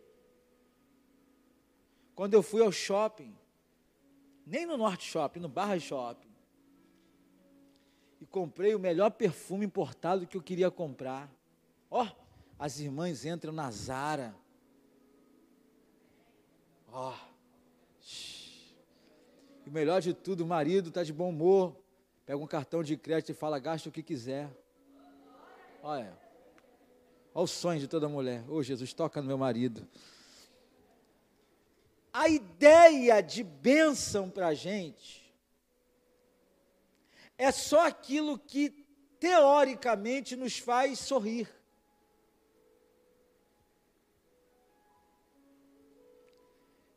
Quando 2.14 2.34
eu 2.34 2.42
fui 2.42 2.62
ao 2.62 2.70
shopping, 2.70 3.34
nem 4.46 4.66
no 4.66 4.76
Norte 4.76 5.10
Shopping, 5.10 5.40
no 5.40 5.48
Barra 5.48 5.78
Shopping, 5.78 6.28
e 8.20 8.26
comprei 8.26 8.74
o 8.74 8.78
melhor 8.78 9.10
perfume 9.10 9.64
importado 9.64 10.26
que 10.26 10.36
eu 10.36 10.42
queria 10.42 10.70
comprar. 10.70 11.30
Ó, 11.90 12.04
oh, 12.04 12.08
as 12.58 12.78
irmãs 12.78 13.24
entram 13.24 13.52
na 13.52 13.70
Zara. 13.70 14.34
Ó. 16.92 17.14
Oh 17.14 17.30
o 19.70 19.72
melhor 19.72 20.00
de 20.00 20.12
tudo, 20.12 20.42
o 20.42 20.46
marido 20.46 20.88
está 20.88 21.04
de 21.04 21.12
bom 21.12 21.28
humor, 21.28 21.76
pega 22.26 22.36
um 22.36 22.46
cartão 22.46 22.82
de 22.82 22.96
crédito 22.96 23.30
e 23.30 23.34
fala, 23.34 23.56
gasta 23.60 23.88
o 23.88 23.92
que 23.92 24.02
quiser. 24.02 24.50
Olha, 25.80 26.12
olha 27.32 27.44
o 27.44 27.46
sonho 27.46 27.78
de 27.78 27.86
toda 27.86 28.08
mulher. 28.08 28.42
Ô 28.48 28.54
oh, 28.56 28.62
Jesus, 28.64 28.92
toca 28.92 29.22
no 29.22 29.28
meu 29.28 29.38
marido. 29.38 29.86
A 32.12 32.28
ideia 32.28 33.20
de 33.20 33.44
bênção 33.44 34.28
para 34.28 34.48
a 34.48 34.54
gente 34.54 35.32
é 37.38 37.52
só 37.52 37.86
aquilo 37.86 38.36
que 38.36 38.70
teoricamente 39.20 40.34
nos 40.34 40.58
faz 40.58 40.98
sorrir. 40.98 41.48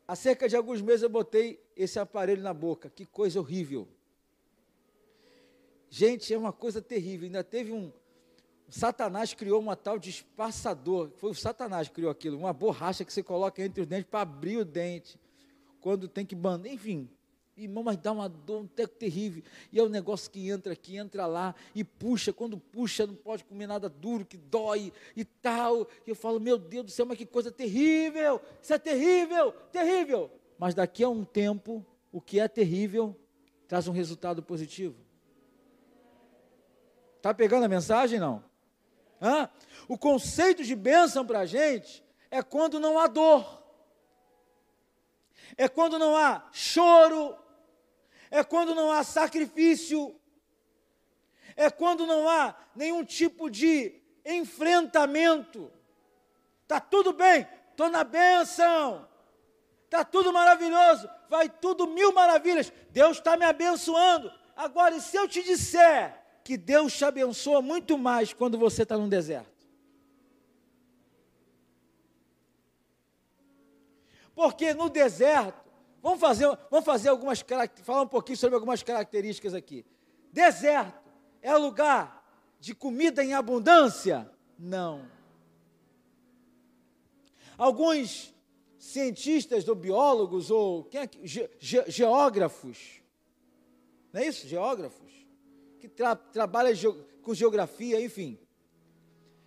Há 0.06 0.14
cerca 0.14 0.48
de 0.48 0.56
alguns 0.56 0.82
meses 0.82 1.02
eu 1.02 1.08
botei 1.08 1.62
esse 1.74 1.98
aparelho 1.98 2.42
na 2.42 2.52
boca. 2.52 2.90
Que 2.90 3.06
coisa 3.06 3.40
horrível. 3.40 3.88
Gente, 5.88 6.32
é 6.32 6.36
uma 6.36 6.52
coisa 6.52 6.82
terrível. 6.82 7.26
Ainda 7.26 7.42
teve 7.42 7.72
um. 7.72 7.90
Satanás 8.68 9.32
criou 9.32 9.60
uma 9.60 9.76
tal 9.76 9.98
de 9.98 10.10
espaçador. 10.10 11.10
Foi 11.16 11.30
o 11.30 11.34
Satanás 11.34 11.88
que 11.88 11.94
criou 11.94 12.10
aquilo. 12.10 12.36
Uma 12.36 12.52
borracha 12.52 13.04
que 13.04 13.12
você 13.12 13.22
coloca 13.22 13.62
entre 13.62 13.80
os 13.80 13.86
dentes 13.86 14.10
para 14.10 14.20
abrir 14.20 14.58
o 14.58 14.64
dente. 14.64 15.18
Quando 15.80 16.06
tem 16.06 16.26
que 16.26 16.34
bandar. 16.34 16.70
Enfim. 16.70 17.08
Irmão, 17.56 17.84
mas 17.84 17.96
dá 17.96 18.10
uma 18.10 18.28
dor 18.28 18.62
um 18.62 18.66
teco 18.66 18.94
terrível. 18.94 19.42
E 19.72 19.78
é 19.78 19.82
um 19.82 19.88
negócio 19.88 20.30
que 20.30 20.50
entra 20.50 20.72
aqui, 20.72 20.96
entra 20.96 21.24
lá, 21.26 21.54
e 21.74 21.84
puxa. 21.84 22.32
Quando 22.32 22.58
puxa, 22.58 23.06
não 23.06 23.14
pode 23.14 23.44
comer 23.44 23.66
nada 23.66 23.88
duro, 23.88 24.24
que 24.24 24.36
dói 24.36 24.92
e 25.16 25.24
tal. 25.24 25.86
E 26.06 26.10
eu 26.10 26.16
falo, 26.16 26.40
meu 26.40 26.58
Deus 26.58 26.86
do 26.86 26.90
céu, 26.90 27.06
mas 27.06 27.16
que 27.16 27.26
coisa 27.26 27.52
terrível! 27.52 28.40
Isso 28.60 28.74
é 28.74 28.78
terrível, 28.78 29.52
terrível. 29.70 30.30
Mas 30.58 30.74
daqui 30.74 31.04
a 31.04 31.08
um 31.08 31.24
tempo, 31.24 31.84
o 32.10 32.20
que 32.20 32.40
é 32.40 32.48
terrível 32.48 33.16
traz 33.68 33.86
um 33.86 33.92
resultado 33.92 34.42
positivo. 34.42 34.96
Está 37.16 37.32
pegando 37.32 37.64
a 37.64 37.68
mensagem? 37.68 38.18
Não. 38.18 38.44
Hã? 39.20 39.48
O 39.88 39.96
conceito 39.96 40.62
de 40.62 40.74
bênção 40.74 41.24
para 41.24 41.40
a 41.40 41.46
gente 41.46 42.04
é 42.30 42.42
quando 42.42 42.78
não 42.80 42.98
há 42.98 43.06
dor, 43.06 43.62
é 45.56 45.68
quando 45.68 45.98
não 45.98 46.16
há 46.16 46.48
choro, 46.52 47.36
é 48.34 48.42
quando 48.42 48.74
não 48.74 48.90
há 48.90 49.04
sacrifício, 49.04 50.12
é 51.54 51.70
quando 51.70 52.04
não 52.04 52.28
há 52.28 52.56
nenhum 52.74 53.04
tipo 53.04 53.48
de 53.48 53.94
enfrentamento. 54.26 55.70
Está 56.64 56.80
tudo 56.80 57.12
bem, 57.12 57.46
estou 57.70 57.88
na 57.88 58.02
bênção, 58.02 59.08
está 59.84 60.04
tudo 60.04 60.32
maravilhoso, 60.32 61.08
vai 61.30 61.48
tudo 61.48 61.86
mil 61.86 62.12
maravilhas, 62.12 62.72
Deus 62.90 63.18
está 63.18 63.36
me 63.36 63.44
abençoando. 63.44 64.32
Agora, 64.56 64.96
e 64.96 65.00
se 65.00 65.16
eu 65.16 65.28
te 65.28 65.40
disser 65.40 66.20
que 66.42 66.56
Deus 66.56 66.92
te 66.92 67.04
abençoa 67.04 67.62
muito 67.62 67.96
mais 67.96 68.32
quando 68.32 68.58
você 68.58 68.82
está 68.82 68.98
no 68.98 69.08
deserto? 69.08 69.64
Porque 74.34 74.74
no 74.74 74.90
deserto, 74.90 75.63
vamos 76.04 76.20
fazer, 76.20 76.46
vamos 76.70 76.84
fazer 76.84 77.08
algumas 77.08 77.42
falar 77.82 78.02
um 78.02 78.06
pouquinho 78.06 78.36
sobre 78.36 78.54
algumas 78.54 78.82
características 78.82 79.54
aqui. 79.54 79.86
Deserto 80.30 81.10
é 81.40 81.56
lugar 81.56 82.22
de 82.60 82.74
comida 82.74 83.24
em 83.24 83.32
abundância? 83.32 84.30
Não. 84.58 85.08
Alguns 87.56 88.34
cientistas 88.78 89.66
ou 89.66 89.74
biólogos 89.74 90.50
ou 90.50 90.84
quem 90.84 91.00
é 91.00 91.06
que, 91.06 91.26
ge, 91.26 91.48
ge, 91.58 91.82
geógrafos, 91.88 93.00
não 94.12 94.20
é 94.20 94.26
isso? 94.26 94.46
Geógrafos 94.46 95.26
que 95.80 95.88
tra, 95.88 96.14
trabalham 96.14 96.74
ge, 96.74 96.92
com 97.22 97.32
geografia, 97.32 97.98
enfim. 98.00 98.38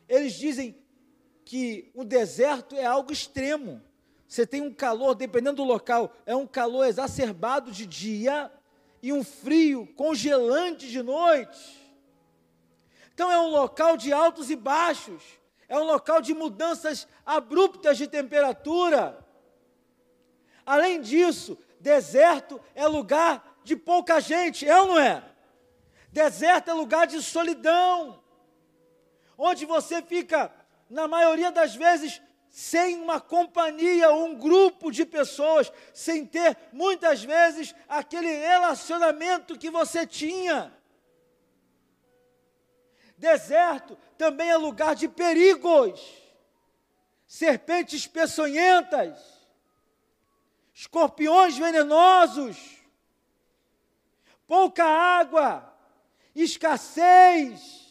Eles 0.09 0.33
dizem 0.33 0.75
que 1.45 1.91
o 1.93 2.03
deserto 2.03 2.75
é 2.75 2.85
algo 2.85 3.13
extremo. 3.13 3.81
Você 4.27 4.45
tem 4.45 4.61
um 4.61 4.73
calor, 4.73 5.15
dependendo 5.15 5.57
do 5.57 5.63
local, 5.63 6.13
é 6.25 6.35
um 6.35 6.45
calor 6.45 6.85
exacerbado 6.85 7.71
de 7.71 7.85
dia 7.85 8.51
e 9.01 9.13
um 9.13 9.23
frio 9.23 9.87
congelante 9.95 10.89
de 10.89 11.01
noite. 11.01 11.77
Então 13.13 13.31
é 13.31 13.39
um 13.39 13.49
local 13.49 13.95
de 13.95 14.11
altos 14.11 14.49
e 14.49 14.55
baixos, 14.55 15.23
é 15.69 15.77
um 15.77 15.85
local 15.85 16.21
de 16.21 16.33
mudanças 16.33 17.07
abruptas 17.25 17.97
de 17.97 18.07
temperatura. 18.07 19.25
Além 20.65 20.99
disso, 20.99 21.57
deserto 21.79 22.59
é 22.75 22.85
lugar 22.85 23.57
de 23.63 23.75
pouca 23.75 24.19
gente, 24.19 24.67
é 24.67 24.81
ou 24.81 24.87
não 24.87 24.99
é? 24.99 25.23
Deserto 26.11 26.69
é 26.69 26.73
lugar 26.73 27.07
de 27.07 27.21
solidão, 27.21 28.21
onde 29.37 29.65
você 29.65 30.01
fica, 30.01 30.51
na 30.89 31.07
maioria 31.07 31.51
das 31.51 31.75
vezes, 31.75 32.21
sem 32.49 33.01
uma 33.01 33.19
companhia 33.19 34.09
ou 34.09 34.25
um 34.25 34.35
grupo 34.35 34.91
de 34.91 35.05
pessoas, 35.05 35.71
sem 35.93 36.25
ter 36.25 36.57
muitas 36.71 37.23
vezes 37.23 37.75
aquele 37.87 38.31
relacionamento 38.31 39.57
que 39.57 39.69
você 39.69 40.05
tinha. 40.05 40.73
Deserto 43.17 43.97
também 44.17 44.49
é 44.49 44.57
lugar 44.57 44.95
de 44.95 45.07
perigos, 45.07 46.01
serpentes 47.25 48.05
peçonhentas, 48.05 49.17
escorpiões 50.73 51.57
venenosos, 51.57 52.57
pouca 54.47 54.85
água, 54.85 55.75
escassez 56.35 57.86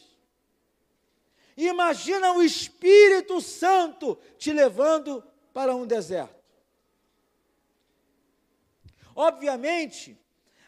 Imagina 1.56 2.32
o 2.32 2.42
Espírito 2.42 3.40
Santo 3.40 4.18
te 4.36 4.52
levando 4.52 5.24
para 5.54 5.74
um 5.74 5.86
deserto. 5.86 6.36
Obviamente, 9.14 10.20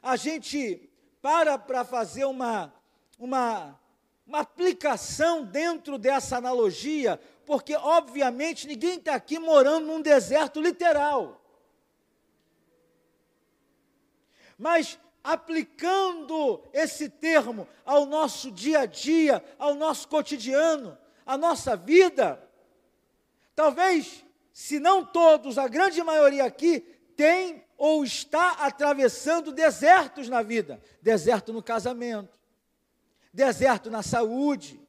a 0.03 0.17
gente 0.17 0.89
para 1.21 1.59
para 1.59 1.85
fazer 1.85 2.25
uma, 2.25 2.73
uma, 3.19 3.79
uma 4.27 4.41
aplicação 4.41 5.45
dentro 5.45 5.99
dessa 5.99 6.39
analogia, 6.39 7.21
porque 7.45 7.77
obviamente 7.77 8.67
ninguém 8.67 8.97
está 8.97 9.15
aqui 9.15 9.39
morando 9.39 9.87
num 9.87 10.01
deserto 10.01 10.61
literal. 10.61 11.39
Mas 14.57 14.99
aplicando 15.29 16.63
esse 16.73 17.07
termo 17.07 17.69
ao 17.85 18.07
nosso 18.07 18.51
dia 18.51 18.81
a 18.81 18.87
dia, 18.87 19.45
ao 19.59 19.75
nosso 19.75 20.09
cotidiano, 20.09 20.97
à 21.27 21.37
nossa 21.37 21.77
vida. 21.77 22.43
Talvez, 23.55 24.25
se 24.55 24.81
não 24.81 25.05
todos, 25.05 25.59
a 25.59 25.69
grande 25.69 26.03
maioria 26.03 26.47
aqui 26.47 26.81
tem 27.15 27.63
ou 27.77 28.03
está 28.05 28.53
atravessando 28.53 29.53
desertos 29.53 30.31
na 30.31 30.41
vida 30.41 30.81
deserto 31.03 31.53
no 31.53 31.63
casamento, 31.63 32.41
deserto 33.31 33.91
na 33.91 34.03
saúde, 34.03 34.81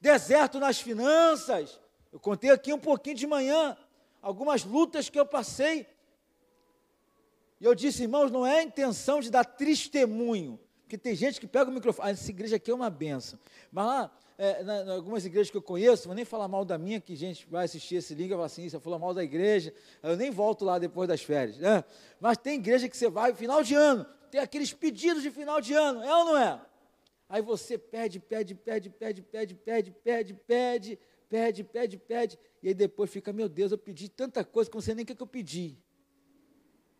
deserto 0.00 0.60
nas 0.60 0.80
finanças. 0.80 1.80
Eu 2.12 2.20
contei 2.20 2.50
aqui 2.50 2.72
um 2.72 2.78
pouquinho 2.78 3.16
de 3.16 3.26
manhã 3.26 3.76
algumas 4.22 4.62
lutas 4.62 5.08
que 5.08 5.18
eu 5.18 5.26
passei 5.26 5.88
e 7.60 7.64
eu 7.64 7.74
disse, 7.74 8.02
irmãos, 8.02 8.30
não 8.30 8.46
é 8.46 8.60
a 8.60 8.62
intenção 8.62 9.20
de 9.20 9.30
dar 9.30 9.44
testemunho, 9.44 10.58
porque 10.82 10.96
tem 10.96 11.14
gente 11.14 11.38
que 11.38 11.46
pega 11.46 11.70
o 11.70 11.72
microfone, 11.72 12.08
ah, 12.08 12.12
essa 12.12 12.30
igreja 12.30 12.56
aqui 12.56 12.70
é 12.70 12.74
uma 12.74 12.88
benção. 12.88 13.38
Mas 13.70 13.86
lá, 13.86 14.10
é, 14.38 14.62
na, 14.64 14.84
na, 14.84 14.94
algumas 14.94 15.26
igrejas 15.26 15.50
que 15.50 15.56
eu 15.56 15.62
conheço, 15.62 16.08
vou 16.08 16.14
nem 16.14 16.24
falar 16.24 16.48
mal 16.48 16.64
da 16.64 16.78
minha, 16.78 16.98
que 16.98 17.14
gente 17.14 17.46
vai 17.46 17.66
assistir 17.66 17.96
esse 17.96 18.14
link 18.14 18.28
e 18.28 18.30
fala 18.30 18.46
assim, 18.46 18.68
você 18.68 18.80
falou 18.80 18.98
mal 18.98 19.12
da 19.12 19.22
igreja, 19.22 19.74
eu 20.02 20.16
nem 20.16 20.30
volto 20.30 20.64
lá 20.64 20.78
depois 20.78 21.06
das 21.06 21.22
férias. 21.22 21.58
Né? 21.58 21.84
Mas 22.18 22.38
tem 22.38 22.54
igreja 22.54 22.88
que 22.88 22.96
você 22.96 23.10
vai, 23.10 23.34
final 23.34 23.62
de 23.62 23.74
ano, 23.74 24.06
tem 24.30 24.40
aqueles 24.40 24.72
pedidos 24.72 25.22
de 25.22 25.30
final 25.30 25.60
de 25.60 25.74
ano, 25.74 26.02
é 26.02 26.16
ou 26.16 26.24
não 26.24 26.38
é? 26.38 26.60
Aí 27.28 27.42
você 27.42 27.76
pede, 27.76 28.18
pede, 28.18 28.54
pede, 28.54 28.88
pede, 28.88 29.22
pede, 29.22 29.54
pede, 29.54 29.92
pede, 29.92 30.34
pede, 30.34 30.98
pede, 31.28 31.62
pede, 31.62 31.96
pede, 31.98 32.38
e 32.62 32.68
aí 32.68 32.74
depois 32.74 33.10
fica, 33.10 33.32
meu 33.32 33.48
Deus, 33.48 33.70
eu 33.70 33.78
pedi 33.78 34.08
tanta 34.08 34.42
coisa 34.42 34.70
que 34.70 34.76
você 34.76 34.94
nem 34.94 35.04
quer 35.04 35.14
que 35.14 35.22
eu 35.22 35.26
pedi. 35.26 35.78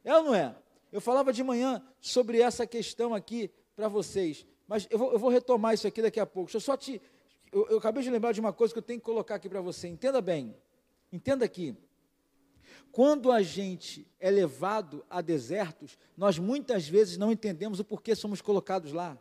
É 0.04 0.16
ou 0.16 0.25
não 0.25 0.35
é? 0.35 0.54
Eu 0.92 1.00
falava 1.00 1.33
de 1.33 1.42
manhã 1.42 1.83
sobre 2.00 2.40
essa 2.40 2.66
questão 2.66 3.14
aqui 3.14 3.50
para 3.76 3.88
vocês, 3.88 4.47
mas 4.66 4.87
eu 4.90 4.99
vou, 4.99 5.12
eu 5.12 5.19
vou, 5.19 5.30
retomar 5.30 5.75
isso 5.75 5.87
aqui 5.87 6.02
daqui 6.02 6.19
a 6.19 6.26
pouco. 6.26 6.47
Deixa 6.47 6.57
eu 6.57 6.61
só 6.61 6.76
te. 6.76 7.00
Eu, 7.52 7.69
eu 7.69 7.78
acabei 7.78 8.02
de 8.02 8.11
lembrar 8.11 8.33
de 8.33 8.40
uma 8.40 8.52
coisa 8.52 8.73
que 8.73 8.78
eu 8.78 8.83
tenho 8.83 8.99
que 8.99 9.04
colocar 9.04 9.37
aqui 9.37 9.49
para 9.49 9.61
você. 9.61 9.88
Entenda 9.88 10.21
bem. 10.21 10.57
Entenda 11.12 11.45
aqui. 11.45 11.76
Quando 12.92 13.30
a 13.30 13.42
gente 13.42 14.07
é 14.19 14.30
levado 14.30 15.04
a 15.09 15.21
desertos, 15.21 15.99
nós 16.16 16.38
muitas 16.38 16.88
vezes 16.88 17.16
não 17.16 17.30
entendemos 17.30 17.78
o 17.78 17.85
porquê 17.85 18.14
somos 18.14 18.40
colocados 18.40 18.92
lá. 18.92 19.19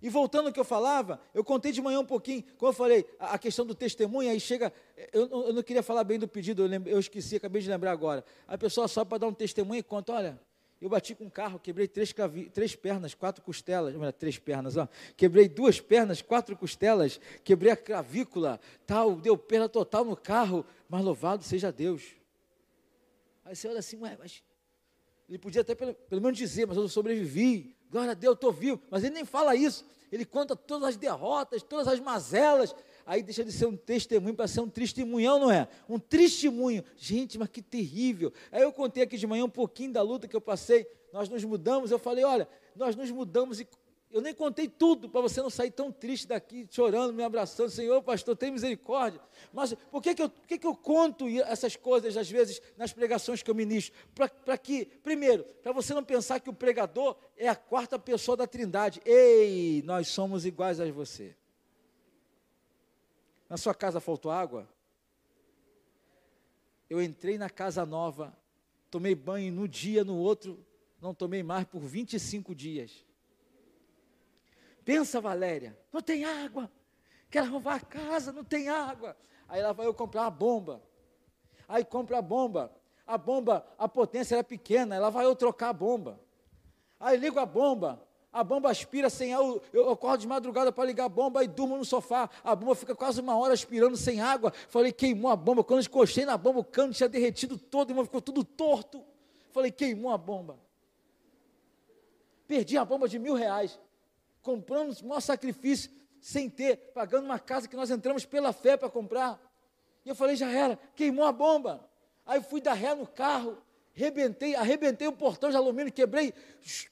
E 0.00 0.08
voltando 0.08 0.46
ao 0.46 0.52
que 0.52 0.60
eu 0.60 0.64
falava, 0.64 1.20
eu 1.34 1.42
contei 1.42 1.72
de 1.72 1.82
manhã 1.82 2.00
um 2.00 2.06
pouquinho, 2.06 2.44
como 2.56 2.70
eu 2.70 2.74
falei, 2.74 3.04
a, 3.18 3.34
a 3.34 3.38
questão 3.38 3.66
do 3.66 3.74
testemunho, 3.74 4.30
aí 4.30 4.38
chega, 4.38 4.72
eu, 5.12 5.28
eu, 5.28 5.52
não 5.52 5.62
queria 5.62 5.82
falar 5.82 6.04
bem 6.04 6.18
do 6.18 6.28
pedido, 6.28 6.64
eu, 6.64 6.82
eu 6.86 6.98
esqueci, 7.00 7.36
acabei 7.36 7.60
de 7.60 7.68
lembrar 7.68 7.90
agora. 7.90 8.24
A 8.46 8.56
pessoa 8.56 8.86
sobe 8.86 9.08
para 9.08 9.18
dar 9.18 9.26
um 9.26 9.34
testemunho 9.34 9.80
e 9.80 9.82
conta, 9.82 10.12
olha, 10.12 10.40
eu 10.80 10.88
bati 10.88 11.16
com 11.16 11.24
um 11.24 11.30
carro, 11.30 11.58
quebrei 11.58 11.88
três, 11.88 12.14
três 12.52 12.76
pernas, 12.76 13.12
quatro 13.12 13.42
costelas, 13.42 13.96
olha, 13.96 14.12
três 14.12 14.38
pernas, 14.38 14.76
ó, 14.76 14.88
quebrei 15.16 15.48
duas 15.48 15.80
pernas, 15.80 16.22
quatro 16.22 16.56
costelas, 16.56 17.20
quebrei 17.42 17.72
a 17.72 17.76
clavícula, 17.76 18.60
tal, 18.86 19.16
deu 19.16 19.36
perda 19.36 19.68
total 19.68 20.04
no 20.04 20.16
carro, 20.16 20.64
mas 20.88 21.04
louvado 21.04 21.42
seja 21.42 21.72
Deus. 21.72 22.04
Aí 23.44 23.56
você 23.56 23.66
olha 23.66 23.80
assim, 23.80 23.96
mas 23.96 24.44
ele 25.28 25.38
podia 25.38 25.62
até 25.62 25.74
pelo, 25.74 25.92
pelo 25.94 26.22
menos 26.22 26.38
dizer, 26.38 26.66
mas 26.66 26.76
eu 26.76 26.88
sobrevivi, 26.88 27.76
glória 27.90 28.12
a 28.12 28.14
Deus, 28.14 28.34
estou 28.34 28.52
vivo. 28.52 28.80
Mas 28.90 29.04
ele 29.04 29.14
nem 29.14 29.24
fala 29.24 29.54
isso. 29.54 29.84
Ele 30.10 30.24
conta 30.24 30.56
todas 30.56 30.90
as 30.90 30.96
derrotas, 30.96 31.62
todas 31.62 31.86
as 31.88 32.00
mazelas. 32.00 32.74
Aí 33.04 33.22
deixa 33.22 33.44
de 33.44 33.52
ser 33.52 33.66
um 33.66 33.76
testemunho 33.76 34.34
para 34.34 34.46
ser 34.46 34.60
um 34.60 34.68
testemunhão, 34.68 35.38
não 35.38 35.50
é? 35.50 35.68
Um 35.88 35.98
testemunho. 35.98 36.84
Gente, 36.96 37.38
mas 37.38 37.48
que 37.48 37.62
terrível. 37.62 38.32
Aí 38.52 38.62
eu 38.62 38.72
contei 38.72 39.02
aqui 39.02 39.16
de 39.16 39.26
manhã 39.26 39.44
um 39.44 39.50
pouquinho 39.50 39.92
da 39.92 40.02
luta 40.02 40.28
que 40.28 40.36
eu 40.36 40.40
passei. 40.40 40.86
Nós 41.12 41.28
nos 41.28 41.44
mudamos. 41.44 41.90
Eu 41.90 41.98
falei: 41.98 42.24
olha, 42.24 42.48
nós 42.76 42.94
nos 42.94 43.10
mudamos 43.10 43.60
e 43.60 43.68
Eu 44.10 44.22
nem 44.22 44.32
contei 44.32 44.66
tudo 44.66 45.06
para 45.08 45.20
você 45.20 45.42
não 45.42 45.50
sair 45.50 45.70
tão 45.70 45.92
triste 45.92 46.26
daqui, 46.26 46.66
chorando, 46.70 47.12
me 47.12 47.22
abraçando. 47.22 47.68
Senhor, 47.68 48.02
pastor, 48.02 48.34
tem 48.34 48.50
misericórdia. 48.50 49.20
Mas 49.52 49.74
por 49.90 50.02
que, 50.02 50.14
que, 50.14 50.22
eu, 50.22 50.30
por 50.30 50.46
que, 50.46 50.58
que 50.58 50.66
eu 50.66 50.74
conto 50.74 51.28
essas 51.42 51.76
coisas, 51.76 52.16
às 52.16 52.30
vezes, 52.30 52.62
nas 52.76 52.90
pregações 52.90 53.42
que 53.42 53.50
eu 53.50 53.54
ministro? 53.54 53.94
Para 54.14 54.56
que, 54.56 54.86
primeiro, 54.86 55.44
para 55.62 55.72
você 55.72 55.92
não 55.92 56.02
pensar 56.02 56.40
que 56.40 56.48
o 56.48 56.54
pregador 56.54 57.16
é 57.36 57.48
a 57.48 57.54
quarta 57.54 57.98
pessoa 57.98 58.34
da 58.34 58.46
trindade. 58.46 59.02
Ei, 59.04 59.82
nós 59.84 60.08
somos 60.08 60.46
iguais 60.46 60.80
a 60.80 60.90
você. 60.90 61.36
Na 63.46 63.58
sua 63.58 63.74
casa 63.74 64.00
faltou 64.00 64.30
água? 64.30 64.66
Eu 66.88 67.02
entrei 67.02 67.36
na 67.36 67.50
casa 67.50 67.84
nova, 67.84 68.34
tomei 68.90 69.14
banho 69.14 69.52
no 69.52 69.68
dia, 69.68 70.02
no 70.02 70.16
outro, 70.16 70.64
não 70.98 71.12
tomei 71.12 71.42
mais 71.42 71.66
por 71.66 71.80
25 71.80 72.54
dias. 72.54 73.06
Pensa, 74.88 75.20
Valéria, 75.20 75.76
não 75.92 76.00
tem 76.00 76.24
água. 76.24 76.72
Quero 77.28 77.44
arrumar 77.44 77.74
a 77.74 77.80
casa, 77.80 78.32
não 78.32 78.42
tem 78.42 78.70
água. 78.70 79.14
Aí 79.46 79.60
lá 79.60 79.70
vai 79.70 79.86
eu 79.86 79.92
comprar 79.92 80.22
uma 80.22 80.30
bomba. 80.30 80.82
Aí 81.68 81.84
compra 81.84 82.16
a 82.16 82.22
bomba. 82.22 82.72
A 83.06 83.18
bomba, 83.18 83.66
a 83.76 83.86
potência 83.86 84.36
era 84.36 84.42
pequena, 84.42 84.96
ela 84.96 85.10
vai 85.10 85.26
eu 85.26 85.36
trocar 85.36 85.68
a 85.68 85.72
bomba. 85.74 86.18
Aí 86.98 87.18
ligo 87.18 87.38
a 87.38 87.44
bomba, 87.44 88.02
a 88.32 88.42
bomba 88.42 88.70
aspira 88.70 89.10
sem 89.10 89.34
água, 89.34 89.60
eu 89.74 89.90
acordo 89.90 90.22
de 90.22 90.26
madrugada 90.26 90.72
para 90.72 90.86
ligar 90.86 91.04
a 91.04 91.10
bomba 91.10 91.44
e 91.44 91.48
durmo 91.48 91.76
no 91.76 91.84
sofá. 91.84 92.30
A 92.42 92.56
bomba 92.56 92.74
fica 92.74 92.96
quase 92.96 93.20
uma 93.20 93.36
hora 93.36 93.52
aspirando 93.52 93.94
sem 93.94 94.22
água. 94.22 94.54
Falei, 94.70 94.90
queimou 94.90 95.30
a 95.30 95.36
bomba. 95.36 95.62
Quando 95.62 95.80
eu 95.80 95.84
encostei 95.84 96.24
na 96.24 96.38
bomba, 96.38 96.60
o 96.60 96.64
cano 96.64 96.94
tinha 96.94 97.10
derretido 97.10 97.58
todo, 97.58 97.90
irmão, 97.90 98.06
ficou 98.06 98.22
tudo 98.22 98.42
torto. 98.42 99.04
Falei, 99.52 99.70
queimou 99.70 100.10
a 100.10 100.16
bomba. 100.16 100.58
Perdi 102.46 102.78
a 102.78 102.86
bomba 102.86 103.06
de 103.06 103.18
mil 103.18 103.34
reais 103.34 103.78
compramos 104.42 105.00
o 105.00 105.06
maior 105.06 105.20
sacrifício, 105.20 105.90
sem 106.20 106.48
ter, 106.50 106.76
pagando 106.92 107.24
uma 107.24 107.38
casa 107.38 107.68
que 107.68 107.76
nós 107.76 107.90
entramos 107.90 108.24
pela 108.24 108.52
fé 108.52 108.76
para 108.76 108.90
comprar. 108.90 109.40
E 110.04 110.08
eu 110.08 110.14
falei, 110.14 110.36
já 110.36 110.50
era, 110.50 110.78
queimou 110.94 111.24
a 111.24 111.32
bomba. 111.32 111.88
Aí 112.26 112.42
fui 112.42 112.60
dar 112.60 112.74
ré 112.74 112.94
no 112.94 113.06
carro, 113.06 113.58
arrebentei, 113.96 114.54
arrebentei 114.54 115.08
o 115.08 115.12
portão 115.12 115.50
de 115.50 115.56
alumínio, 115.56 115.92
quebrei 115.92 116.32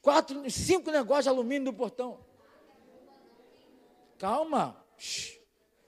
quatro, 0.00 0.50
cinco 0.50 0.90
negócios 0.90 1.24
de 1.24 1.28
alumínio 1.30 1.70
do 1.70 1.72
portão. 1.72 2.18
Calma. 4.18 4.76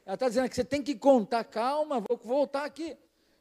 Ela 0.04 0.14
está 0.14 0.28
dizendo 0.28 0.48
que 0.48 0.54
você 0.54 0.64
tem 0.64 0.82
que 0.82 0.94
contar, 0.94 1.44
calma, 1.44 2.00
vou 2.00 2.16
voltar 2.16 2.64
aqui. 2.64 2.96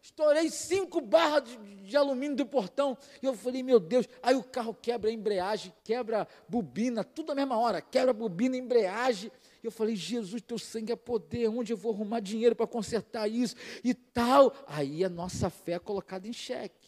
Estourei 0.07 0.49
cinco 0.49 1.01
barras 1.01 1.43
de, 1.43 1.57
de, 1.83 1.97
alumínio 1.97 2.37
do 2.37 2.45
portão. 2.45 2.97
E 3.21 3.25
eu 3.25 3.35
falei, 3.35 3.61
meu 3.61 3.77
Deus. 3.77 4.07
Aí 4.23 4.35
o 4.35 4.43
carro 4.43 4.73
quebra 4.73 5.09
a 5.09 5.13
embreagem, 5.13 5.73
quebra 5.83 6.21
a 6.21 6.27
bobina, 6.47 7.03
tudo 7.03 7.27
na 7.27 7.35
mesma 7.35 7.57
hora. 7.57 7.81
Quebra 7.81 8.11
a 8.11 8.13
bobina, 8.13 8.55
embreagem. 8.55 9.29
E 9.61 9.65
eu 9.65 9.71
falei, 9.71 9.97
Jesus, 9.97 10.41
teu 10.41 10.57
sangue 10.57 10.93
é 10.93 10.95
poder. 10.95 11.49
Onde 11.49 11.73
eu 11.73 11.77
vou 11.77 11.93
arrumar 11.93 12.21
dinheiro 12.21 12.55
para 12.55 12.65
consertar 12.65 13.27
isso 13.27 13.57
e 13.83 13.93
tal? 13.93 14.53
Aí 14.65 15.03
a 15.03 15.09
nossa 15.09 15.49
fé 15.49 15.73
é 15.73 15.79
colocada 15.79 16.25
em 16.25 16.31
xeque. 16.31 16.87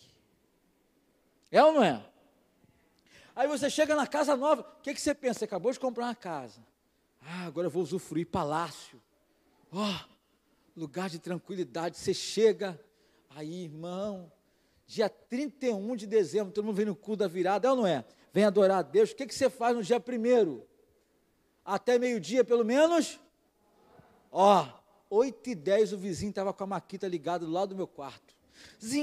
É 1.51 1.61
ou 1.61 1.73
não 1.73 1.83
é? 1.83 2.01
Aí 3.35 3.49
você 3.49 3.69
chega 3.69 3.95
na 3.97 4.07
casa 4.07 4.37
nova. 4.37 4.61
O 4.61 4.81
que, 4.81 4.93
que 4.93 5.01
você 5.01 5.13
pensa? 5.13 5.39
Você 5.39 5.45
acabou 5.45 5.73
de 5.73 5.79
comprar 5.79 6.05
uma 6.05 6.15
casa. 6.15 6.65
Ah, 7.21 7.43
agora 7.43 7.67
eu 7.67 7.71
vou 7.71 7.83
usufruir 7.83 8.27
palácio. 8.27 8.99
Ó, 9.73 9.85
oh, 9.85 10.79
lugar 10.79 11.09
de 11.09 11.19
tranquilidade. 11.19 11.97
Você 11.97 12.13
chega 12.13 12.79
Aí, 13.29 13.63
irmão, 13.65 14.31
dia 14.87 15.07
31 15.07 15.95
de 15.95 16.07
dezembro, 16.07 16.51
todo 16.51 16.65
mundo 16.65 16.75
vem 16.75 16.85
no 16.85 16.95
cu 16.95 17.15
da 17.15 17.27
virada, 17.27 17.67
é 17.67 17.71
ou 17.71 17.77
não 17.77 17.87
é? 17.87 18.03
Vem 18.33 18.43
adorar 18.43 18.79
a 18.79 18.81
Deus. 18.81 19.11
O 19.11 19.15
que, 19.15 19.27
que 19.27 19.35
você 19.35 19.49
faz 19.49 19.75
no 19.75 19.83
dia 19.83 19.99
primeiro? 19.99 20.67
Até 21.63 21.99
meio-dia, 21.99 22.43
pelo 22.43 22.65
menos? 22.65 23.19
Ó, 24.31 24.67
8 25.09 25.49
e 25.49 25.55
10 25.55 25.93
o 25.93 25.97
vizinho 25.97 26.29
estava 26.29 26.53
com 26.53 26.63
a 26.63 26.67
maquita 26.67 27.07
ligada 27.07 27.45
do 27.45 27.51
lado 27.51 27.69
do 27.69 27.75
meu 27.75 27.87
quarto. 27.87 28.37
Zim! 28.83 28.99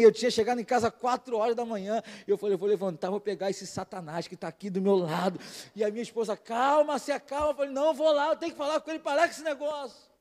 Eu 0.00 0.12
tinha 0.12 0.30
chegado 0.30 0.60
em 0.60 0.64
casa 0.64 0.90
4 0.90 1.36
horas 1.36 1.56
da 1.56 1.64
manhã. 1.64 2.02
Eu 2.26 2.36
falei, 2.36 2.54
eu 2.54 2.58
vou 2.58 2.68
levantar, 2.68 3.10
vou 3.10 3.20
pegar 3.20 3.50
esse 3.50 3.66
satanás 3.66 4.28
que 4.28 4.34
está 4.34 4.48
aqui 4.48 4.68
do 4.68 4.82
meu 4.82 4.96
lado. 4.96 5.40
E 5.74 5.82
a 5.84 5.90
minha 5.90 6.02
esposa, 6.02 6.36
calma, 6.36 6.98
se 6.98 7.10
acalma. 7.12 7.50
Eu 7.50 7.54
falei, 7.54 7.72
não, 7.72 7.94
vou 7.94 8.12
lá, 8.12 8.28
eu 8.28 8.36
tenho 8.36 8.52
que 8.52 8.58
falar 8.58 8.80
com 8.80 8.90
ele, 8.90 8.98
parar 8.98 9.28
com 9.28 9.32
esse 9.32 9.42
negócio. 9.42 10.11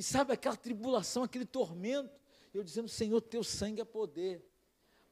E 0.00 0.02
sabe 0.02 0.32
aquela 0.32 0.56
tribulação, 0.56 1.22
aquele 1.22 1.44
tormento? 1.44 2.18
Eu 2.54 2.64
dizendo, 2.64 2.88
Senhor, 2.88 3.20
teu 3.20 3.44
sangue 3.44 3.82
é 3.82 3.84
poder. 3.84 4.42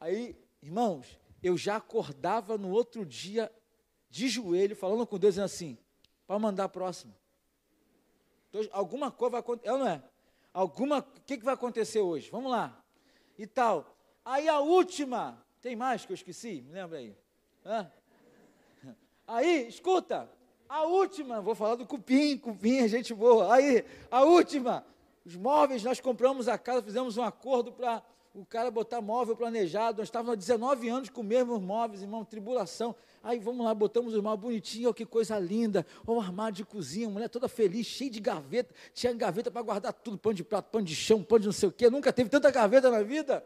Aí, 0.00 0.34
irmãos, 0.62 1.20
eu 1.42 1.58
já 1.58 1.76
acordava 1.76 2.56
no 2.56 2.70
outro 2.70 3.04
dia 3.04 3.52
de 4.08 4.28
joelho, 4.28 4.74
falando 4.74 5.06
com 5.06 5.18
Deus, 5.18 5.34
dizendo 5.34 5.44
assim, 5.44 5.78
para 6.26 6.38
mandar 6.38 6.64
a 6.64 6.68
próxima. 6.70 7.14
Então, 8.48 8.62
alguma 8.72 9.10
coisa 9.10 9.32
vai 9.32 9.40
acontecer, 9.40 9.68
é 9.68 9.76
não 9.76 9.86
é? 9.86 10.02
Alguma, 10.54 11.00
o 11.00 11.20
que, 11.26 11.36
que 11.36 11.44
vai 11.44 11.52
acontecer 11.52 12.00
hoje? 12.00 12.30
Vamos 12.30 12.50
lá. 12.50 12.82
E 13.36 13.46
tal. 13.46 13.94
Aí 14.24 14.48
a 14.48 14.58
última, 14.58 15.44
tem 15.60 15.76
mais 15.76 16.06
que 16.06 16.12
eu 16.12 16.14
esqueci? 16.14 16.62
Me 16.62 16.72
lembra 16.72 16.96
aí. 16.96 17.14
Hã? 17.62 17.92
Aí, 19.26 19.68
escuta, 19.68 20.32
a 20.68 20.82
última, 20.82 21.40
vou 21.40 21.54
falar 21.54 21.76
do 21.76 21.86
cupim, 21.86 22.36
cupim 22.36 22.78
é 22.78 22.88
gente 22.88 23.14
boa. 23.14 23.54
Aí, 23.54 23.84
a 24.10 24.22
última, 24.22 24.84
os 25.24 25.34
móveis, 25.34 25.82
nós 25.82 26.00
compramos 26.00 26.48
a 26.48 26.58
casa, 26.58 26.82
fizemos 26.82 27.16
um 27.16 27.22
acordo 27.22 27.72
para 27.72 28.02
o 28.34 28.44
cara 28.44 28.70
botar 28.70 29.00
móvel 29.00 29.34
planejado. 29.34 29.98
Nós 29.98 30.08
estávamos 30.08 30.32
há 30.32 30.36
19 30.36 30.88
anos 30.88 31.08
com 31.08 31.22
os 31.22 31.26
mesmos 31.26 31.60
móveis, 31.60 32.02
irmão, 32.02 32.24
tribulação. 32.24 32.94
Aí 33.22 33.38
vamos 33.38 33.64
lá, 33.64 33.74
botamos 33.74 34.14
os 34.14 34.22
móveis 34.22 34.40
bonitinhos, 34.40 34.90
oh, 34.90 34.94
que 34.94 35.04
coisa 35.04 35.38
linda. 35.38 35.86
Ó, 36.06 36.14
um 36.14 36.20
armário 36.20 36.54
de 36.54 36.64
cozinha, 36.64 37.08
mulher 37.08 37.28
toda 37.28 37.48
feliz, 37.48 37.86
cheio 37.86 38.10
de 38.10 38.20
gaveta. 38.20 38.74
Tinha 38.92 39.12
gaveta 39.12 39.50
para 39.50 39.62
guardar 39.62 39.92
tudo: 39.92 40.18
pão 40.18 40.32
de 40.32 40.44
prato, 40.44 40.70
pão 40.70 40.82
de 40.82 40.94
chão, 40.94 41.22
pão 41.22 41.38
de 41.38 41.46
não 41.46 41.52
sei 41.52 41.68
o 41.68 41.72
quê. 41.72 41.90
Nunca 41.90 42.12
teve 42.12 42.30
tanta 42.30 42.50
gaveta 42.50 42.90
na 42.90 43.02
vida. 43.02 43.44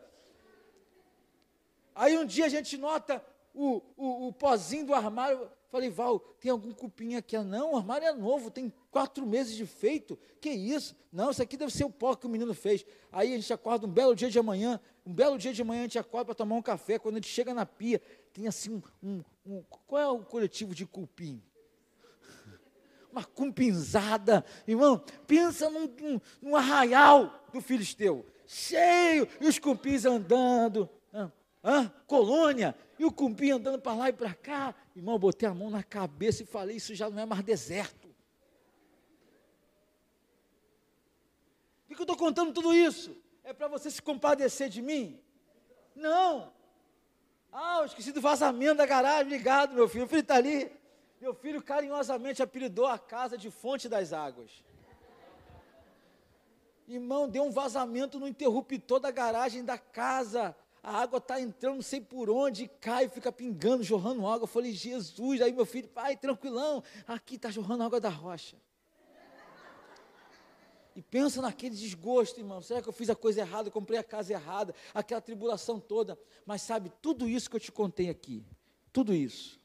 Aí 1.95 2.19
um 2.19 2.25
dia 2.25 2.47
a 2.47 2.49
gente 2.49 2.77
nota 2.77 3.25
o, 3.55 3.83
o, 3.97 4.29
o 4.29 4.33
pozinho 4.33 4.87
do 4.87 4.95
armário. 4.95 5.49
Falei, 5.73 5.89
Val, 5.89 6.21
tem 6.39 6.51
algum 6.51 6.71
cupim 6.71 7.15
aqui? 7.15 7.35
Ah, 7.35 7.43
não, 7.43 7.73
o 7.73 7.77
armário 7.79 8.07
é 8.07 8.13
novo, 8.13 8.51
tem 8.51 8.71
quatro 8.91 9.25
meses 9.25 9.57
de 9.57 9.65
feito. 9.65 10.19
Que 10.39 10.51
isso? 10.51 10.95
Não, 11.11 11.31
isso 11.31 11.43
aqui 11.43 11.57
deve 11.57 11.73
ser 11.73 11.85
o 11.85 11.89
pó 11.89 12.15
que 12.15 12.27
o 12.27 12.29
menino 12.29 12.53
fez. 12.53 12.85
Aí 13.11 13.33
a 13.33 13.37
gente 13.37 13.51
acorda 13.55 13.87
um 13.87 13.91
belo 13.91 14.15
dia 14.15 14.29
de 14.29 14.39
manhã, 14.43 14.79
um 15.07 15.15
belo 15.15 15.39
dia 15.39 15.51
de 15.51 15.65
manhã 15.65 15.81
a 15.81 15.85
gente 15.85 15.99
acorda 15.99 16.27
para 16.27 16.35
tomar 16.35 16.57
um 16.57 16.61
café. 16.61 16.99
Quando 16.99 17.15
a 17.15 17.19
gente 17.21 17.31
chega 17.31 17.55
na 17.55 17.65
pia, 17.65 18.03
tem 18.35 18.47
assim 18.47 18.69
um, 18.71 18.83
um, 19.03 19.25
um 19.47 19.65
qual 19.87 20.03
é 20.03 20.09
o 20.09 20.19
coletivo 20.19 20.75
de 20.75 20.85
cupim? 20.85 21.43
Uma 23.11 23.25
cupinzada, 23.25 24.45
irmão, 24.69 25.03
pensa 25.27 25.71
num, 25.71 25.91
num, 25.99 26.21
num 26.43 26.55
arraial 26.55 27.47
do 27.51 27.63
filisteu, 27.63 28.27
cheio, 28.47 29.27
e 29.41 29.47
os 29.47 29.59
cupins 29.59 30.05
andando, 30.05 30.87
Hã? 31.65 31.93
colônia, 32.09 32.75
e 33.03 33.05
o 33.05 33.11
cupim 33.11 33.51
andando 33.51 33.81
para 33.81 33.95
lá 33.95 34.09
e 34.11 34.13
para 34.13 34.33
cá. 34.33 34.73
Irmão, 34.95 35.19
botei 35.19 35.49
a 35.49 35.53
mão 35.53 35.69
na 35.69 35.83
cabeça 35.83 36.45
e 36.45 36.47
falei: 36.47 36.77
Isso 36.77 36.95
já 36.95 37.11
não 37.11 37.21
é 37.21 37.27
mais 37.27 37.43
deserto. 37.43 38.09
Por 41.89 41.97
que 41.97 42.01
eu 42.01 42.05
estou 42.05 42.17
contando 42.17 42.53
tudo 42.53 42.73
isso? 42.73 43.21
É 43.43 43.53
para 43.53 43.67
você 43.67 43.91
se 43.91 44.01
compadecer 44.01 44.69
de 44.69 44.81
mim? 44.81 45.21
Não. 45.97 46.53
Ah, 47.53 47.79
eu 47.81 47.87
esqueci 47.87 48.13
do 48.13 48.21
vazamento 48.21 48.77
da 48.77 48.87
garagem. 48.87 49.23
Obrigado, 49.23 49.75
meu 49.75 49.89
filho. 49.89 50.03
Meu 50.03 50.09
filho 50.09 50.21
está 50.21 50.37
ali. 50.37 50.71
Meu 51.21 51.35
filho 51.35 51.61
carinhosamente 51.61 52.41
apelidou 52.41 52.87
a 52.87 53.01
casa 53.01 53.37
de 53.37 53.51
fonte 53.51 53.89
das 53.89 54.13
águas. 54.13 54.63
Irmão, 56.87 57.29
deu 57.29 57.43
um 57.43 57.51
vazamento 57.51 58.21
no 58.21 58.29
interruptor 58.29 59.01
da 59.01 59.11
garagem 59.11 59.65
da 59.65 59.77
casa 59.77 60.57
a 60.83 61.01
água 61.01 61.19
está 61.19 61.41
entrando, 61.41 61.77
não 61.77 61.83
sei 61.83 62.01
por 62.01 62.29
onde, 62.29 62.67
cai, 62.81 63.09
fica 63.09 63.31
pingando, 63.31 63.85
jorrando 63.85 64.27
água. 64.27 64.45
Eu 64.45 64.49
falei, 64.49 64.73
Jesus, 64.73 65.41
aí 65.41 65.53
meu 65.53 65.65
filho, 65.65 65.89
pai, 65.89 66.17
tranquilão, 66.17 66.83
aqui 67.07 67.37
está 67.37 67.51
jorrando 67.51 67.85
água 67.85 68.01
da 68.01 68.09
rocha. 68.09 68.57
E 70.95 71.01
pensa 71.01 71.41
naquele 71.41 71.75
desgosto, 71.75 72.41
irmão. 72.41 72.61
Será 72.61 72.83
que 72.83 72.89
eu 72.89 72.93
fiz 72.93 73.09
a 73.09 73.15
coisa 73.15 73.41
errada, 73.41 73.71
comprei 73.71 73.99
a 73.99 74.05
casa 74.05 74.33
errada, 74.33 74.75
aquela 74.93 75.21
tribulação 75.21 75.79
toda? 75.79 76.19
Mas 76.45 76.63
sabe, 76.63 76.93
tudo 77.01 77.29
isso 77.29 77.49
que 77.49 77.57
eu 77.57 77.61
te 77.61 77.71
contei 77.71 78.11
aqui, 78.11 78.45
tudo 78.93 79.15
isso, 79.15 79.61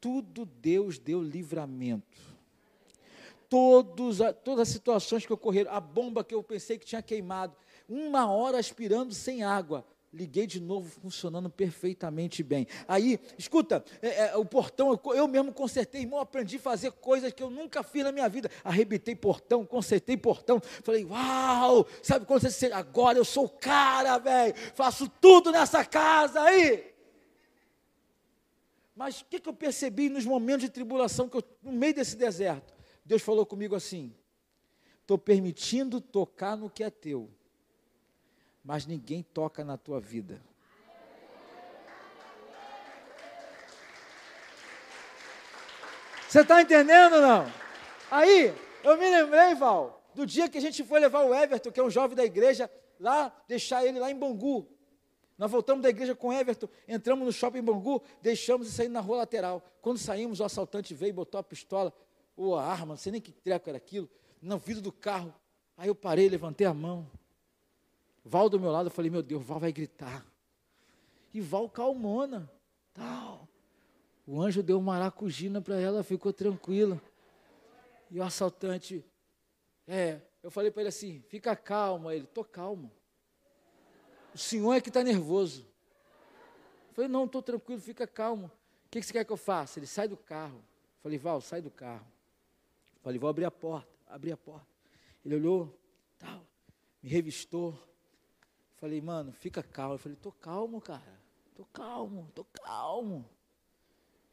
tudo 0.00 0.44
Deus 0.44 0.98
deu 0.98 1.22
livramento. 1.22 2.18
Todos, 3.48 4.18
todas 4.44 4.62
as 4.62 4.68
situações 4.68 5.24
que 5.24 5.32
ocorreram, 5.32 5.72
a 5.72 5.80
bomba 5.80 6.22
que 6.22 6.34
eu 6.34 6.42
pensei 6.42 6.76
que 6.76 6.84
tinha 6.84 7.00
queimado, 7.00 7.56
uma 7.88 8.30
hora 8.30 8.58
aspirando 8.58 9.14
sem 9.14 9.42
água, 9.42 9.86
Liguei 10.10 10.46
de 10.46 10.58
novo, 10.58 10.88
funcionando 10.88 11.50
perfeitamente 11.50 12.42
bem. 12.42 12.66
Aí, 12.86 13.20
escuta, 13.36 13.84
é, 14.00 14.28
é, 14.28 14.36
o 14.36 14.44
portão, 14.44 14.90
eu, 14.90 15.14
eu, 15.14 15.28
mesmo 15.28 15.52
consertei, 15.52 16.00
irmão, 16.00 16.18
aprendi 16.18 16.56
a 16.56 16.60
fazer 16.60 16.92
coisas 16.92 17.30
que 17.30 17.42
eu 17.42 17.50
nunca 17.50 17.82
fiz 17.82 18.04
na 18.04 18.10
minha 18.10 18.26
vida. 18.26 18.50
Arrebitei 18.64 19.14
portão, 19.14 19.66
consertei 19.66 20.16
portão. 20.16 20.60
Falei, 20.82 21.04
uau, 21.04 21.86
sabe 22.02 22.24
quando 22.24 22.40
você 22.40 22.72
agora 22.72 23.18
eu 23.18 23.24
sou 23.24 23.44
o 23.44 23.50
cara, 23.50 24.16
velho, 24.16 24.54
faço 24.74 25.10
tudo 25.20 25.52
nessa 25.52 25.84
casa 25.84 26.40
aí. 26.40 26.94
mas 28.96 29.20
o 29.20 29.26
que, 29.26 29.38
que 29.40 29.48
eu 29.48 29.54
percebi 29.54 30.08
nos 30.08 30.24
momentos 30.24 30.62
de 30.62 30.70
tribulação, 30.70 31.28
que 31.28 31.36
eu, 31.36 31.44
no 31.62 31.72
meio 31.72 31.94
desse 31.94 32.16
deserto? 32.16 32.72
Deus 33.04 33.20
falou 33.20 33.44
comigo 33.44 33.74
assim: 33.74 34.14
estou 35.02 35.18
permitindo 35.18 36.00
tocar 36.00 36.56
no 36.56 36.70
que 36.70 36.82
é 36.82 36.88
teu, 36.88 37.30
mas 38.68 38.84
ninguém 38.84 39.22
toca 39.22 39.64
na 39.64 39.78
tua 39.78 39.98
vida. 39.98 40.42
Você 46.28 46.42
está 46.42 46.60
entendendo 46.60 47.18
não? 47.18 47.50
Aí, 48.10 48.54
eu 48.84 48.98
me 48.98 49.08
lembrei, 49.08 49.54
Val, 49.54 50.02
do 50.14 50.26
dia 50.26 50.50
que 50.50 50.58
a 50.58 50.60
gente 50.60 50.84
foi 50.84 51.00
levar 51.00 51.22
o 51.22 51.34
Everton, 51.34 51.72
que 51.72 51.80
é 51.80 51.82
um 51.82 51.88
jovem 51.88 52.14
da 52.14 52.26
igreja, 52.26 52.70
lá, 53.00 53.34
deixar 53.48 53.86
ele 53.86 53.98
lá 53.98 54.10
em 54.10 54.14
Bangu. 54.14 54.68
Nós 55.38 55.50
voltamos 55.50 55.82
da 55.82 55.88
igreja 55.88 56.14
com 56.14 56.28
o 56.28 56.32
Everton, 56.34 56.68
entramos 56.86 57.24
no 57.24 57.32
shopping 57.32 57.62
Bangu, 57.62 58.02
deixamos 58.20 58.68
e 58.68 58.70
saímos 58.70 58.92
na 58.92 59.00
rua 59.00 59.16
lateral. 59.16 59.62
Quando 59.80 59.96
saímos, 59.96 60.40
o 60.40 60.44
assaltante 60.44 60.92
veio 60.92 61.14
botou 61.14 61.40
a 61.40 61.42
pistola, 61.42 61.90
ou 62.36 62.54
a 62.54 62.66
arma, 62.66 62.88
não 62.88 62.98
sei 62.98 63.12
nem 63.12 63.20
que 63.22 63.32
treco 63.32 63.70
era 63.70 63.78
aquilo, 63.78 64.10
no 64.42 64.58
vidro 64.58 64.82
do 64.82 64.92
carro. 64.92 65.34
Aí 65.74 65.88
eu 65.88 65.94
parei, 65.94 66.28
levantei 66.28 66.66
a 66.66 66.74
mão. 66.74 67.10
Val 68.28 68.50
do 68.50 68.60
meu 68.60 68.70
lado, 68.70 68.88
eu 68.88 68.90
falei, 68.90 69.10
meu 69.10 69.22
Deus, 69.22 69.42
Val 69.42 69.58
vai 69.58 69.72
gritar. 69.72 70.24
E 71.32 71.40
Val 71.40 71.68
calmona, 71.70 72.50
tal. 72.92 73.48
O 74.26 74.42
anjo 74.42 74.62
deu 74.62 74.78
maracujina 74.82 75.62
para 75.62 75.80
ela, 75.80 76.02
ficou 76.02 76.30
tranquila. 76.30 77.00
E 78.10 78.18
o 78.18 78.22
assaltante, 78.22 79.02
é, 79.86 80.20
eu 80.42 80.50
falei 80.50 80.70
para 80.70 80.82
ele 80.82 80.90
assim: 80.90 81.22
fica 81.28 81.56
calmo. 81.56 82.10
Ele, 82.10 82.26
tô 82.26 82.44
calmo. 82.44 82.92
O 84.34 84.38
senhor 84.38 84.74
é 84.74 84.80
que 84.82 84.90
está 84.90 85.02
nervoso. 85.02 85.66
Eu 86.88 86.94
falei, 86.94 87.08
não, 87.08 87.24
estou 87.24 87.40
tranquilo, 87.42 87.80
fica 87.80 88.06
calmo. 88.06 88.46
O 88.86 88.90
que, 88.90 89.00
que 89.00 89.06
você 89.06 89.12
quer 89.14 89.24
que 89.24 89.32
eu 89.32 89.38
faça? 89.38 89.78
Ele 89.78 89.86
sai 89.86 90.06
do 90.06 90.16
carro. 90.18 90.58
Eu 90.58 91.02
falei, 91.02 91.16
Val, 91.16 91.40
sai 91.40 91.62
do 91.62 91.70
carro. 91.70 92.06
Eu 92.96 93.00
falei, 93.00 93.18
vou 93.18 93.30
abrir 93.30 93.46
a 93.46 93.50
porta. 93.50 93.88
Abri 94.06 94.32
a 94.32 94.36
porta. 94.36 94.66
Ele 95.24 95.36
olhou, 95.36 95.74
tal, 96.18 96.46
me 97.02 97.08
revistou. 97.08 97.88
Falei, 98.78 99.00
mano, 99.00 99.32
fica 99.32 99.62
calmo. 99.62 99.94
Eu 99.94 99.98
falei, 99.98 100.16
tô 100.20 100.32
calmo, 100.32 100.80
cara. 100.80 101.18
Tô 101.54 101.64
calmo, 101.66 102.30
tô 102.34 102.44
calmo. 102.44 103.28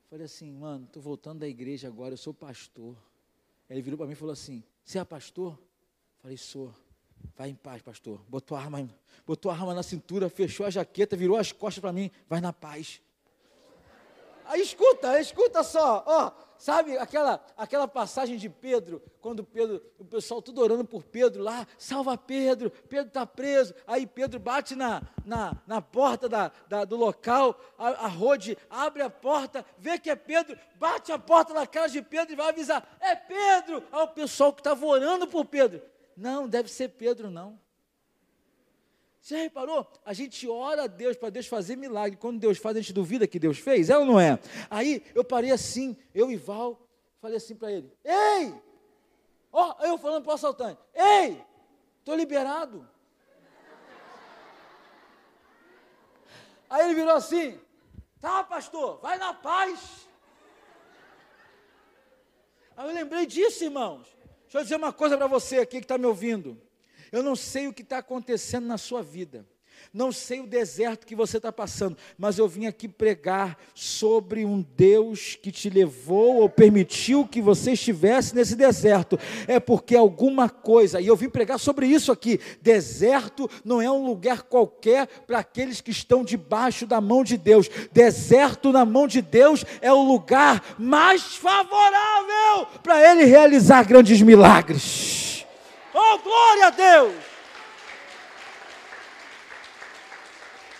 Falei 0.09 0.25
assim, 0.25 0.51
mano, 0.51 0.85
estou 0.85 1.01
voltando 1.01 1.39
da 1.39 1.47
igreja 1.47 1.87
agora, 1.87 2.13
eu 2.13 2.17
sou 2.17 2.33
pastor. 2.33 2.95
Ele 3.69 3.81
virou 3.81 3.97
para 3.97 4.07
mim 4.07 4.13
e 4.13 4.15
falou 4.15 4.33
assim: 4.33 4.63
Você 4.83 4.99
é 4.99 5.03
pastor? 5.03 5.59
Falei, 6.21 6.37
sou. 6.37 6.73
Vai 7.35 7.49
em 7.49 7.55
paz, 7.55 7.81
pastor. 7.81 8.21
Botou 8.29 8.55
a 8.55 8.61
arma, 8.61 8.87
botou 9.25 9.51
a 9.51 9.55
arma 9.55 9.73
na 9.73 9.81
cintura, 9.81 10.29
fechou 10.29 10.65
a 10.65 10.69
jaqueta, 10.69 11.17
virou 11.17 11.37
as 11.37 11.51
costas 11.51 11.81
para 11.81 11.91
mim, 11.91 12.11
vai 12.29 12.39
na 12.39 12.53
paz. 12.53 13.01
Aí 14.45 14.61
escuta, 14.61 15.19
escuta 15.19 15.63
só, 15.63 16.03
ó, 16.05 16.31
sabe 16.57 16.97
aquela, 16.97 17.43
aquela 17.57 17.87
passagem 17.87 18.37
de 18.37 18.47
Pedro, 18.47 19.01
quando 19.19 19.43
Pedro, 19.43 19.81
o 19.97 20.05
pessoal 20.05 20.41
tudo 20.41 20.61
orando 20.61 20.85
por 20.85 21.03
Pedro 21.03 21.41
lá, 21.41 21.67
salva 21.77 22.17
Pedro, 22.17 22.69
Pedro 22.69 23.07
está 23.07 23.25
preso, 23.25 23.73
aí 23.87 24.05
Pedro 24.05 24.39
bate 24.39 24.75
na, 24.75 25.01
na, 25.25 25.57
na 25.65 25.81
porta 25.81 26.29
da, 26.29 26.51
da, 26.67 26.85
do 26.85 26.95
local, 26.95 27.59
a, 27.77 27.87
a 27.87 28.07
Rode 28.07 28.57
abre 28.69 29.01
a 29.01 29.09
porta, 29.09 29.65
vê 29.77 29.97
que 29.97 30.09
é 30.09 30.15
Pedro, 30.15 30.57
bate 30.75 31.11
a 31.11 31.17
porta 31.17 31.53
na 31.53 31.65
cara 31.65 31.87
de 31.87 32.01
Pedro 32.01 32.33
e 32.33 32.37
vai 32.37 32.49
avisar, 32.49 32.97
é 32.99 33.15
Pedro, 33.15 33.83
aí 33.91 34.01
o 34.03 34.07
pessoal 34.09 34.53
que 34.53 34.61
estava 34.61 34.85
orando 34.85 35.27
por 35.27 35.45
Pedro, 35.45 35.81
não, 36.15 36.47
deve 36.47 36.69
ser 36.69 36.89
Pedro 36.89 37.31
não, 37.31 37.59
já 39.27 39.37
reparou? 39.37 39.87
A 40.05 40.13
gente 40.13 40.47
ora 40.47 40.83
a 40.83 40.87
Deus 40.87 41.17
para 41.17 41.31
Deus 41.31 41.47
fazer 41.47 41.75
milagre. 41.75 42.15
Quando 42.15 42.39
Deus 42.39 42.59
faz, 42.59 42.77
a 42.77 42.81
gente 42.81 42.93
duvida 42.93 43.25
que 43.27 43.39
Deus 43.39 43.57
fez? 43.57 43.89
É 43.89 43.97
ou 43.97 44.05
não 44.05 44.19
é? 44.19 44.39
Aí 44.69 45.03
eu 45.15 45.23
parei 45.23 45.49
assim, 45.49 45.97
eu 46.13 46.29
e 46.29 46.35
Val, 46.35 46.79
falei 47.19 47.37
assim 47.37 47.55
para 47.55 47.71
ele: 47.71 47.91
Ei! 48.03 48.53
Ó, 49.51 49.75
oh, 49.79 49.83
eu 49.83 49.97
falando 49.97 50.23
para 50.23 50.31
o 50.31 50.35
assaltante: 50.35 50.79
Ei! 50.93 51.43
Estou 51.99 52.15
liberado. 52.15 52.87
Aí 56.69 56.85
ele 56.85 56.93
virou 56.93 57.15
assim: 57.15 57.59
Tá, 58.21 58.43
pastor, 58.43 58.99
vai 58.99 59.17
na 59.17 59.33
paz. 59.33 60.07
Aí 62.77 62.87
eu 62.87 62.93
lembrei 62.93 63.25
disso, 63.25 63.63
irmãos. 63.63 64.07
Deixa 64.43 64.59
eu 64.59 64.63
dizer 64.63 64.75
uma 64.75 64.93
coisa 64.93 65.17
para 65.17 65.25
você 65.25 65.57
aqui 65.57 65.77
que 65.77 65.85
está 65.85 65.97
me 65.97 66.05
ouvindo. 66.05 66.61
Eu 67.11 67.23
não 67.23 67.35
sei 67.35 67.67
o 67.67 67.73
que 67.73 67.81
está 67.81 67.99
acontecendo 67.99 68.65
na 68.65 68.77
sua 68.77 69.01
vida. 69.01 69.45
Não 69.93 70.11
sei 70.11 70.41
o 70.41 70.47
deserto 70.47 71.05
que 71.05 71.15
você 71.15 71.37
está 71.37 71.51
passando, 71.51 71.97
mas 72.17 72.37
eu 72.37 72.47
vim 72.47 72.65
aqui 72.65 72.87
pregar 72.87 73.57
sobre 73.73 74.43
um 74.43 74.61
Deus 74.75 75.37
que 75.41 75.51
te 75.51 75.69
levou 75.69 76.41
ou 76.41 76.49
permitiu 76.49 77.25
que 77.25 77.41
você 77.41 77.71
estivesse 77.71 78.35
nesse 78.35 78.55
deserto. 78.55 79.17
É 79.47 79.59
porque 79.59 79.95
alguma 79.95 80.49
coisa, 80.49 80.99
e 80.99 81.07
eu 81.07 81.15
vim 81.15 81.29
pregar 81.29 81.59
sobre 81.59 81.87
isso 81.87 82.11
aqui: 82.11 82.39
deserto 82.61 83.49
não 83.63 83.81
é 83.81 83.89
um 83.89 84.05
lugar 84.05 84.43
qualquer 84.43 85.07
para 85.25 85.39
aqueles 85.39 85.79
que 85.79 85.91
estão 85.91 86.25
debaixo 86.25 86.85
da 86.85 86.99
mão 86.99 87.23
de 87.23 87.37
Deus. 87.37 87.69
Deserto 87.91 88.71
na 88.71 88.83
mão 88.83 89.07
de 89.07 89.21
Deus 89.21 89.63
é 89.81 89.93
o 89.93 90.03
lugar 90.03 90.75
mais 90.77 91.35
favorável 91.35 92.67
para 92.83 93.11
Ele 93.11 93.23
realizar 93.23 93.83
grandes 93.85 94.21
milagres. 94.21 95.24
Oh, 95.97 96.17
glória 96.17 96.67
a 96.67 96.69
Deus! 96.71 97.15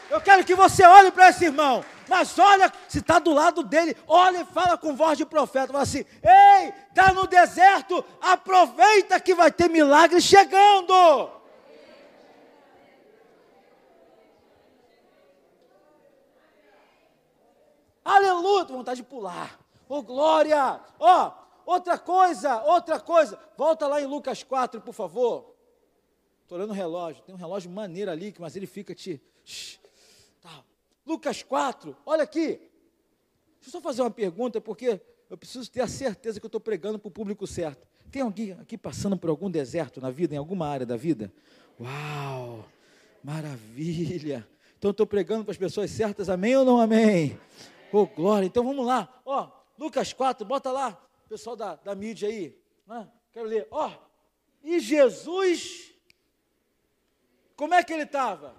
Eu 0.10 0.20
quero 0.20 0.44
que 0.44 0.54
você 0.54 0.86
olhe 0.86 1.10
para 1.10 1.30
esse 1.30 1.46
irmão, 1.46 1.86
mas 2.10 2.38
olha, 2.38 2.72
se 2.90 3.00
está 3.00 3.18
do 3.18 3.32
lado 3.32 3.64
dele, 3.64 3.96
olha 4.08 4.42
e 4.42 4.46
fala 4.46 4.78
com 4.78 4.94
voz 4.94 5.18
de 5.18 5.26
profeta, 5.26 5.68
fala 5.72 5.84
assim: 5.84 6.06
Ei, 6.22 6.74
está 6.90 7.14
no 7.14 7.26
deserto, 7.28 8.04
aproveita 8.22 9.18
que 9.22 9.34
vai 9.34 9.50
ter 9.50 9.70
milagre 9.70 10.20
chegando. 10.20 11.32
Aleluia, 18.04 18.66
vontade 18.66 19.02
de 19.02 19.08
pular. 19.08 19.58
Oh, 19.88 20.02
glória! 20.02 20.80
Ó, 21.00 21.28
oh, 21.28 21.45
Outra 21.66 21.98
coisa, 21.98 22.62
outra 22.64 23.00
coisa. 23.00 23.40
Volta 23.58 23.88
lá 23.88 24.02
em 24.02 24.06
Lucas 24.06 24.44
4, 24.44 24.82
por 24.82 24.94
favor. 24.94 25.56
Estou 26.44 26.58
olhando 26.58 26.72
o 26.72 26.74
relógio. 26.74 27.24
Tem 27.24 27.34
um 27.34 27.38
relógio 27.38 27.72
maneiro 27.72 28.12
ali, 28.12 28.34
mas 28.40 28.56
ele 28.56 28.68
fica 28.68 28.94
te. 28.94 29.22
Tá. 30.42 30.64
Lucas 31.06 31.42
4, 31.42 31.96
olha 32.06 32.24
aqui. 32.24 32.60
Deixa 33.60 33.68
eu 33.68 33.72
só 33.72 33.82
fazer 33.82 34.04
uma 34.04 34.12
pergunta, 34.12 34.62
porque 34.62 35.02
eu 35.30 35.38
preciso 35.38 35.70
ter 35.72 35.82
a 35.82 35.88
certeza 35.88 36.40
que 36.40 36.46
eu 36.46 36.48
estou 36.50 36.62
pregando 36.62 37.00
para 37.00 37.08
o 37.08 37.12
público 37.12 37.48
certo. 37.48 37.88
Tem 38.12 38.22
alguém 38.22 38.52
aqui 38.54 38.78
passando 38.78 39.18
por 39.18 39.30
algum 39.30 39.50
deserto 39.50 40.00
na 40.00 40.12
vida, 40.12 40.36
em 40.36 40.38
alguma 40.38 40.68
área 40.68 40.86
da 40.86 40.96
vida? 40.96 41.34
Uau! 41.80 42.64
Maravilha! 43.24 44.48
Então 44.78 44.92
estou 44.92 45.08
pregando 45.08 45.44
para 45.44 45.52
as 45.52 45.58
pessoas 45.58 45.90
certas, 45.90 46.30
amém 46.30 46.56
ou 46.56 46.64
não 46.64 46.80
amém? 46.80 47.40
Oh, 47.92 48.06
glória! 48.06 48.46
Então 48.46 48.64
vamos 48.64 48.86
lá, 48.86 49.22
ó, 49.26 49.50
Lucas 49.80 50.14
4, 50.14 50.46
bota 50.46 50.72
lá, 50.72 51.02
pessoal 51.28 51.56
da, 51.56 51.76
da 51.76 51.96
mídia 51.96 52.30
aí, 52.30 52.58
né? 52.86 53.10
quero 53.32 53.48
ler, 53.48 53.68
ó, 53.72 53.90
oh, 53.90 54.06
e 54.64 54.80
Jesus, 54.80 55.94
como 57.56 57.74
é 57.74 57.84
que 57.84 57.94
ele 57.94 58.04
estava? 58.04 58.56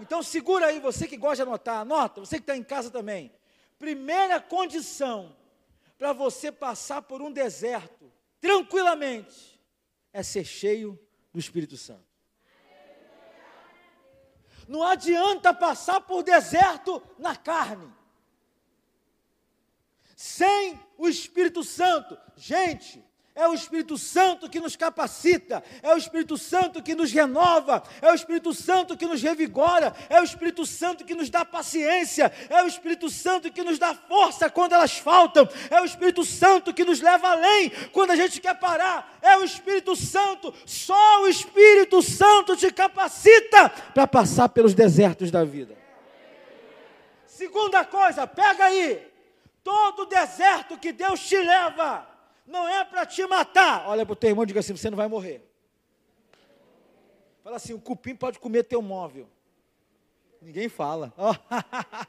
Então 0.00 0.22
segura 0.22 0.66
aí, 0.66 0.80
você 0.80 1.06
que 1.06 1.16
gosta 1.16 1.36
de 1.36 1.42
anotar, 1.42 1.80
anota, 1.80 2.20
você 2.20 2.36
que 2.36 2.42
está 2.42 2.56
em 2.56 2.64
casa 2.64 2.90
também. 2.90 3.32
Primeira 3.78 4.40
condição 4.40 5.36
para 5.98 6.12
você 6.12 6.50
passar 6.50 7.02
por 7.02 7.22
um 7.22 7.30
deserto 7.30 8.12
tranquilamente 8.40 9.60
é 10.12 10.22
ser 10.22 10.44
cheio 10.44 10.98
do 11.32 11.38
Espírito 11.38 11.76
Santo. 11.76 12.04
Não 14.66 14.82
adianta 14.82 15.52
passar 15.52 16.00
por 16.00 16.22
deserto 16.22 17.02
na 17.18 17.36
carne 17.36 17.92
sem 20.16 20.78
o 20.96 21.08
Espírito 21.08 21.62
Santo. 21.62 22.16
Gente, 22.36 23.04
é 23.36 23.48
o 23.48 23.54
Espírito 23.54 23.98
Santo 23.98 24.48
que 24.48 24.60
nos 24.60 24.76
capacita, 24.76 25.60
é 25.82 25.92
o 25.92 25.96
Espírito 25.96 26.38
Santo 26.38 26.80
que 26.80 26.94
nos 26.94 27.10
renova, 27.10 27.82
é 28.00 28.12
o 28.12 28.14
Espírito 28.14 28.54
Santo 28.54 28.96
que 28.96 29.06
nos 29.06 29.20
revigora, 29.20 29.92
é 30.08 30.20
o 30.20 30.24
Espírito 30.24 30.64
Santo 30.64 31.04
que 31.04 31.16
nos 31.16 31.28
dá 31.28 31.44
paciência, 31.44 32.32
é 32.48 32.62
o 32.62 32.68
Espírito 32.68 33.10
Santo 33.10 33.50
que 33.50 33.64
nos 33.64 33.76
dá 33.76 33.92
força 33.92 34.48
quando 34.48 34.74
elas 34.74 34.96
faltam, 34.98 35.48
é 35.68 35.80
o 35.80 35.84
Espírito 35.84 36.24
Santo 36.24 36.72
que 36.72 36.84
nos 36.84 37.00
leva 37.00 37.28
além 37.28 37.70
quando 37.92 38.12
a 38.12 38.16
gente 38.16 38.40
quer 38.40 38.54
parar, 38.54 39.18
é 39.20 39.36
o 39.36 39.42
Espírito 39.42 39.96
Santo, 39.96 40.54
só 40.64 41.22
o 41.22 41.26
Espírito 41.26 42.02
Santo 42.02 42.56
te 42.56 42.70
capacita 42.70 43.68
para 43.92 44.06
passar 44.06 44.48
pelos 44.50 44.74
desertos 44.74 45.32
da 45.32 45.42
vida. 45.42 45.76
Segunda 47.26 47.84
coisa, 47.84 48.28
pega 48.28 48.66
aí, 48.66 49.13
Todo 49.64 50.04
deserto 50.04 50.78
que 50.78 50.92
Deus 50.92 51.26
te 51.26 51.38
leva, 51.38 52.06
não 52.46 52.68
é 52.68 52.84
para 52.84 53.06
te 53.06 53.26
matar. 53.26 53.88
Olha 53.88 54.04
para 54.04 54.12
o 54.12 54.16
teu 54.16 54.28
irmão 54.28 54.44
e 54.44 54.46
diga 54.46 54.60
assim: 54.60 54.76
você 54.76 54.90
não 54.90 54.96
vai 54.96 55.08
morrer. 55.08 55.42
Fala 57.42 57.56
assim: 57.56 57.72
o 57.72 57.80
cupim 57.80 58.14
pode 58.14 58.38
comer 58.38 58.64
teu 58.64 58.82
móvel. 58.82 59.26
Ninguém 60.42 60.68
fala. 60.68 61.14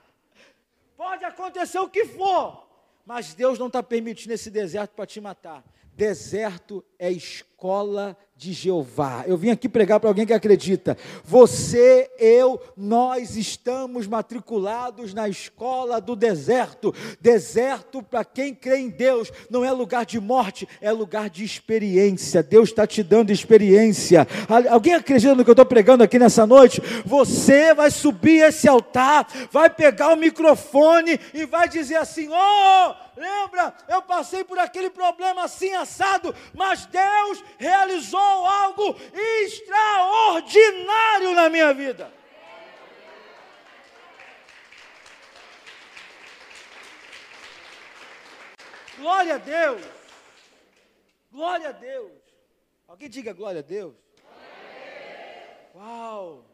pode 0.98 1.24
acontecer 1.24 1.80
o 1.80 1.90
que 1.90 2.06
for, 2.06 2.68
mas 3.06 3.34
Deus 3.34 3.58
não 3.58 3.68
está 3.68 3.82
permitindo 3.82 4.34
esse 4.34 4.52
deserto 4.52 4.92
para 4.92 5.06
te 5.06 5.22
matar. 5.22 5.64
Deserto 5.96 6.84
é 7.00 7.10
escola 7.10 8.18
de 8.36 8.52
Jeová. 8.52 9.24
Eu 9.26 9.38
vim 9.38 9.50
aqui 9.50 9.70
pregar 9.70 9.98
para 9.98 10.10
alguém 10.10 10.26
que 10.26 10.34
acredita. 10.34 10.98
Você, 11.24 12.12
eu, 12.20 12.62
nós 12.76 13.38
estamos 13.38 14.06
matriculados 14.06 15.14
na 15.14 15.30
escola 15.30 16.02
do 16.02 16.14
deserto. 16.18 16.94
Deserto, 17.22 18.04
para 18.04 18.26
quem 18.26 18.54
crê 18.54 18.80
em 18.80 18.90
Deus, 18.90 19.32
não 19.50 19.64
é 19.64 19.72
lugar 19.72 20.06
de 20.06 20.20
morte, 20.20 20.68
é 20.82 20.92
lugar 20.92 21.30
de 21.30 21.46
experiência. 21.46 22.44
Deus 22.44 22.70
está 22.70 22.86
te 22.86 23.02
dando 23.02 23.32
experiência. 23.32 24.28
Alguém 24.70 24.96
acredita 24.96 25.34
no 25.34 25.46
que 25.46 25.50
eu 25.50 25.54
estou 25.54 25.66
pregando 25.66 26.04
aqui 26.04 26.20
nessa 26.20 26.46
noite? 26.46 26.82
Você 27.06 27.74
vai 27.74 27.90
subir 27.90 28.44
esse 28.44 28.68
altar, 28.68 29.28
vai 29.50 29.70
pegar 29.70 30.12
o 30.12 30.18
microfone 30.18 31.18
e 31.34 31.46
vai 31.46 31.70
dizer 31.70 31.96
assim: 31.96 32.28
Oh, 32.30 33.05
lembra, 33.16 33.74
eu 33.88 34.02
passei 34.02 34.44
por 34.44 34.60
aquele 34.60 34.90
problema 34.90 35.44
assim 35.44 35.74
assado, 35.74 36.36
mas 36.54 36.86
Deus 36.86 37.44
realizou 37.58 38.20
algo 38.20 38.96
extraordinário 39.14 41.34
na 41.34 41.50
minha 41.50 41.74
vida. 41.74 42.12
Glória 48.98 49.36
a 49.36 49.38
Deus. 49.38 49.82
Glória 51.32 51.70
a 51.70 51.74
Deus. 51.74 52.12
Alguém 52.88 53.10
diga 53.10 53.34
glória 53.34 53.60
a 53.60 53.64
Deus. 53.64 53.96
Uau! 55.76 56.46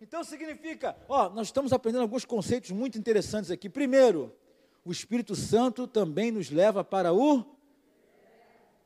Então 0.00 0.22
significa, 0.22 0.96
ó, 1.08 1.28
nós 1.30 1.48
estamos 1.48 1.72
aprendendo 1.72 2.02
alguns 2.02 2.24
conceitos 2.24 2.70
muito 2.70 2.98
interessantes 2.98 3.50
aqui. 3.50 3.68
Primeiro, 3.68 4.32
o 4.88 4.90
Espírito 4.90 5.36
Santo 5.36 5.86
também 5.86 6.32
nos 6.32 6.50
leva 6.50 6.82
para 6.82 7.12
o 7.12 7.44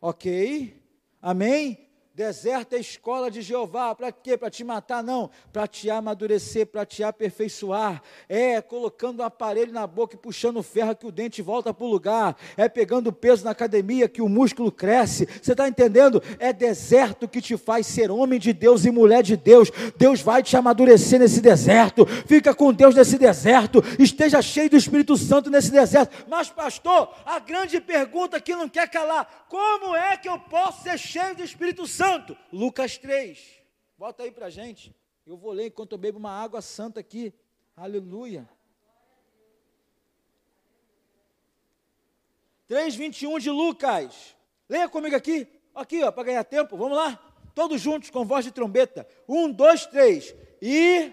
OK? 0.00 0.76
Amém? 1.22 1.88
Deserto 2.14 2.74
é 2.74 2.78
escola 2.78 3.30
de 3.30 3.40
Jeová, 3.40 3.94
para 3.94 4.12
quê? 4.12 4.36
Para 4.36 4.50
te 4.50 4.62
matar? 4.62 5.02
Não, 5.02 5.30
para 5.50 5.66
te 5.66 5.88
amadurecer, 5.88 6.66
para 6.66 6.84
te 6.84 7.02
aperfeiçoar. 7.02 8.02
É 8.28 8.60
colocando 8.60 9.20
um 9.20 9.24
aparelho 9.24 9.72
na 9.72 9.86
boca 9.86 10.14
e 10.14 10.18
puxando 10.18 10.58
o 10.58 10.62
ferro 10.62 10.94
que 10.94 11.06
o 11.06 11.10
dente 11.10 11.40
volta 11.40 11.72
para 11.72 11.86
o 11.86 11.88
lugar. 11.88 12.36
É 12.54 12.68
pegando 12.68 13.10
peso 13.14 13.46
na 13.46 13.52
academia 13.52 14.10
que 14.10 14.20
o 14.20 14.28
músculo 14.28 14.70
cresce. 14.70 15.26
Você 15.40 15.52
está 15.52 15.66
entendendo? 15.66 16.22
É 16.38 16.52
deserto 16.52 17.26
que 17.26 17.40
te 17.40 17.56
faz 17.56 17.86
ser 17.86 18.10
homem 18.10 18.38
de 18.38 18.52
Deus 18.52 18.84
e 18.84 18.90
mulher 18.90 19.22
de 19.22 19.34
Deus. 19.34 19.70
Deus 19.96 20.20
vai 20.20 20.42
te 20.42 20.54
amadurecer 20.54 21.18
nesse 21.18 21.40
deserto. 21.40 22.04
Fica 22.26 22.54
com 22.54 22.74
Deus 22.74 22.94
nesse 22.94 23.16
deserto. 23.16 23.82
Esteja 23.98 24.42
cheio 24.42 24.68
do 24.68 24.76
Espírito 24.76 25.16
Santo 25.16 25.48
nesse 25.48 25.70
deserto. 25.70 26.26
Mas, 26.28 26.50
pastor, 26.50 27.08
a 27.24 27.38
grande 27.38 27.80
pergunta 27.80 28.38
que 28.38 28.54
não 28.54 28.68
quer 28.68 28.90
calar: 28.90 29.46
como 29.48 29.96
é 29.96 30.14
que 30.18 30.28
eu 30.28 30.38
posso 30.38 30.82
ser 30.82 30.98
cheio 30.98 31.34
do 31.34 31.42
Espírito 31.42 31.86
Santo? 31.86 32.01
Santo, 32.02 32.36
Lucas 32.52 32.98
3. 32.98 33.62
Bota 33.96 34.24
aí 34.24 34.32
para 34.32 34.50
gente. 34.50 34.92
Eu 35.24 35.36
vou 35.36 35.52
ler 35.52 35.66
enquanto 35.66 35.92
eu 35.92 35.98
bebo 35.98 36.18
uma 36.18 36.32
água 36.32 36.60
santa 36.60 36.98
aqui. 36.98 37.32
Aleluia. 37.76 38.48
3,21 42.68 43.38
de 43.38 43.50
Lucas. 43.50 44.34
Leia 44.68 44.88
comigo 44.88 45.14
aqui. 45.14 45.46
Aqui, 45.72 46.02
ó, 46.02 46.10
para 46.10 46.24
ganhar 46.24 46.42
tempo. 46.42 46.76
Vamos 46.76 46.96
lá. 46.96 47.16
Todos 47.54 47.80
juntos 47.80 48.10
com 48.10 48.24
voz 48.24 48.44
de 48.44 48.50
trombeta. 48.50 49.06
Um, 49.28 49.52
dois, 49.52 49.86
três. 49.86 50.34
E. 50.60 51.12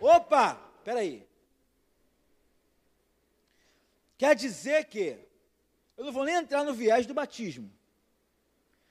Opa! 0.00 0.58
Peraí. 0.82 1.30
Quer 4.22 4.36
dizer 4.36 4.84
que, 4.84 5.18
eu 5.96 6.04
não 6.04 6.12
vou 6.12 6.24
nem 6.24 6.36
entrar 6.36 6.62
no 6.62 6.72
viés 6.72 7.06
do 7.06 7.12
batismo. 7.12 7.68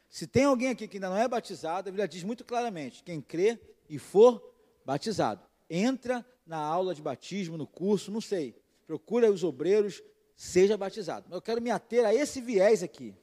Se 0.09 0.27
tem 0.27 0.43
alguém 0.43 0.67
aqui 0.67 0.89
que 0.89 0.97
ainda 0.97 1.09
não 1.09 1.15
é 1.15 1.25
batizado, 1.25 1.87
a 1.87 1.91
Bíblia 1.93 2.05
diz 2.05 2.21
muito 2.21 2.43
claramente: 2.43 3.01
quem 3.01 3.21
crê 3.21 3.57
e 3.87 3.97
for 3.97 4.53
batizado, 4.83 5.41
entra 5.69 6.25
na 6.45 6.57
aula 6.57 6.93
de 6.93 7.01
batismo, 7.01 7.57
no 7.57 7.65
curso, 7.65 8.11
não 8.11 8.19
sei, 8.19 8.61
procura 8.85 9.31
os 9.31 9.41
obreiros, 9.41 10.03
seja 10.35 10.75
batizado. 10.75 11.33
Eu 11.33 11.41
quero 11.41 11.61
me 11.61 11.71
ater 11.71 12.05
a 12.05 12.13
esse 12.13 12.41
viés 12.41 12.83
aqui. 12.83 13.15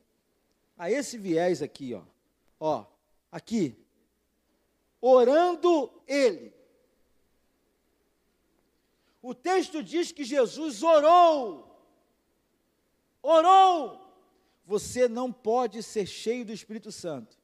A 0.78 0.90
esse 0.90 1.18
viés 1.18 1.60
aqui, 1.60 1.92
ó. 1.92 2.04
Ó, 2.58 2.86
aqui. 3.30 3.76
Orando 4.98 5.92
ele. 6.06 6.54
O 9.20 9.34
texto 9.34 9.82
diz 9.82 10.10
que 10.10 10.24
Jesus 10.24 10.82
orou 10.82 11.67
orou. 13.22 14.06
Você 14.64 15.08
não 15.08 15.32
pode 15.32 15.82
ser 15.82 16.06
cheio 16.06 16.44
do 16.44 16.52
Espírito 16.52 16.92
Santo 16.92 17.38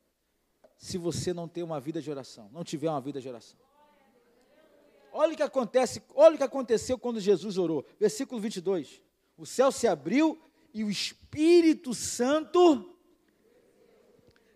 se 0.77 0.99
você 0.99 1.33
não 1.33 1.49
tem 1.49 1.63
uma 1.65 1.81
vida 1.81 2.03
de 2.03 2.11
oração, 2.11 2.51
não 2.53 2.63
tiver 2.63 2.91
uma 2.91 3.01
vida 3.01 3.21
de 3.21 3.29
oração. 3.29 3.59
Olha 5.11 5.33
o 5.33 5.37
que 5.37 5.43
acontece, 5.43 6.03
olha 6.15 6.35
o 6.35 6.39
que 6.39 6.45
aconteceu 6.45 6.99
quando 6.99 7.21
Jesus 7.21 7.57
orou. 7.57 7.85
Versículo 7.99 8.41
22. 8.41 9.01
O 9.39 9.47
céu 9.47 9.73
se 9.73 9.87
abriu 9.87 10.39
e 10.75 10.85
o 10.85 10.91
Espírito 10.91 11.95
Santo 11.95 12.95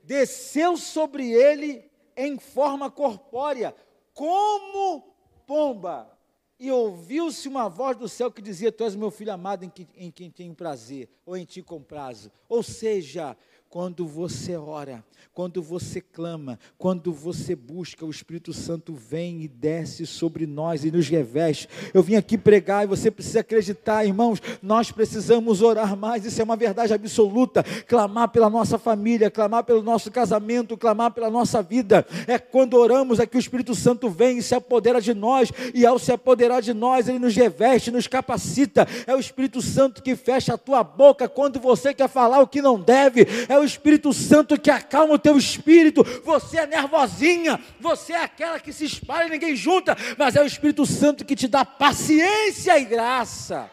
desceu 0.02 0.76
sobre 0.76 1.30
ele 1.30 1.88
em 2.16 2.38
forma 2.38 2.90
corpórea, 2.90 3.74
como 4.12 5.14
pomba 5.46 6.17
e 6.58 6.72
ouviu-se 6.72 7.46
uma 7.46 7.68
voz 7.68 7.96
do 7.96 8.08
céu 8.08 8.30
que 8.30 8.42
dizia: 8.42 8.72
Tu 8.72 8.84
és 8.84 8.96
meu 8.96 9.10
filho 9.10 9.32
amado 9.32 9.64
em, 9.64 9.70
que, 9.70 9.86
em 9.96 10.10
quem 10.10 10.30
tenho 10.30 10.54
prazer, 10.54 11.08
ou 11.24 11.36
em 11.36 11.44
ti 11.44 11.62
comprazo. 11.62 12.32
Ou 12.48 12.62
seja, 12.62 13.36
quando 13.68 14.06
você 14.06 14.56
ora, 14.56 15.04
quando 15.34 15.62
você 15.62 16.00
clama, 16.00 16.58
quando 16.76 17.12
você 17.12 17.54
busca, 17.54 18.04
o 18.04 18.10
Espírito 18.10 18.52
Santo 18.52 18.94
vem 18.94 19.42
e 19.42 19.48
desce 19.48 20.06
sobre 20.06 20.46
nós 20.46 20.84
e 20.84 20.90
nos 20.90 21.08
reveste. 21.08 21.68
Eu 21.92 22.02
vim 22.02 22.16
aqui 22.16 22.36
pregar 22.38 22.84
e 22.84 22.88
você 22.88 23.10
precisa 23.10 23.40
acreditar, 23.40 24.04
irmãos, 24.04 24.40
nós 24.62 24.90
precisamos 24.90 25.60
orar 25.62 25.96
mais, 25.96 26.24
isso 26.24 26.40
é 26.40 26.44
uma 26.44 26.56
verdade 26.56 26.94
absoluta. 26.94 27.62
Clamar 27.86 28.30
pela 28.30 28.48
nossa 28.48 28.78
família, 28.78 29.30
clamar 29.30 29.64
pelo 29.64 29.82
nosso 29.82 30.10
casamento, 30.10 30.76
clamar 30.76 31.12
pela 31.12 31.30
nossa 31.30 31.62
vida. 31.62 32.06
É 32.26 32.38
quando 32.38 32.74
oramos 32.74 33.20
é 33.20 33.26
que 33.26 33.36
o 33.36 33.40
Espírito 33.40 33.74
Santo 33.74 34.08
vem 34.08 34.38
e 34.38 34.42
se 34.42 34.54
apodera 34.54 35.00
de 35.00 35.12
nós, 35.12 35.52
e 35.74 35.84
ao 35.84 35.98
se 35.98 36.10
apoderar 36.10 36.62
de 36.62 36.72
nós, 36.72 37.06
ele 37.06 37.18
nos 37.18 37.36
reveste, 37.36 37.90
nos 37.90 38.06
capacita. 38.06 38.88
É 39.06 39.14
o 39.14 39.20
Espírito 39.20 39.60
Santo 39.60 40.02
que 40.02 40.16
fecha 40.16 40.54
a 40.54 40.58
tua 40.58 40.82
boca 40.82 41.28
quando 41.28 41.60
você 41.60 41.92
quer 41.92 42.08
falar 42.08 42.40
o 42.40 42.48
que 42.48 42.62
não 42.62 42.80
deve. 42.80 43.26
É 43.48 43.57
o 43.58 43.64
Espírito 43.64 44.12
Santo 44.12 44.58
que 44.58 44.70
acalma 44.70 45.14
o 45.14 45.18
teu 45.18 45.36
espírito. 45.36 46.04
Você 46.24 46.58
é 46.58 46.66
nervosinha, 46.66 47.60
você 47.80 48.12
é 48.12 48.22
aquela 48.22 48.58
que 48.60 48.72
se 48.72 48.84
espalha 48.84 49.26
e 49.26 49.30
ninguém 49.30 49.56
junta, 49.56 49.96
mas 50.16 50.36
é 50.36 50.42
o 50.42 50.46
Espírito 50.46 50.86
Santo 50.86 51.24
que 51.24 51.36
te 51.36 51.48
dá 51.48 51.64
paciência 51.64 52.78
e 52.78 52.84
graça. 52.84 53.70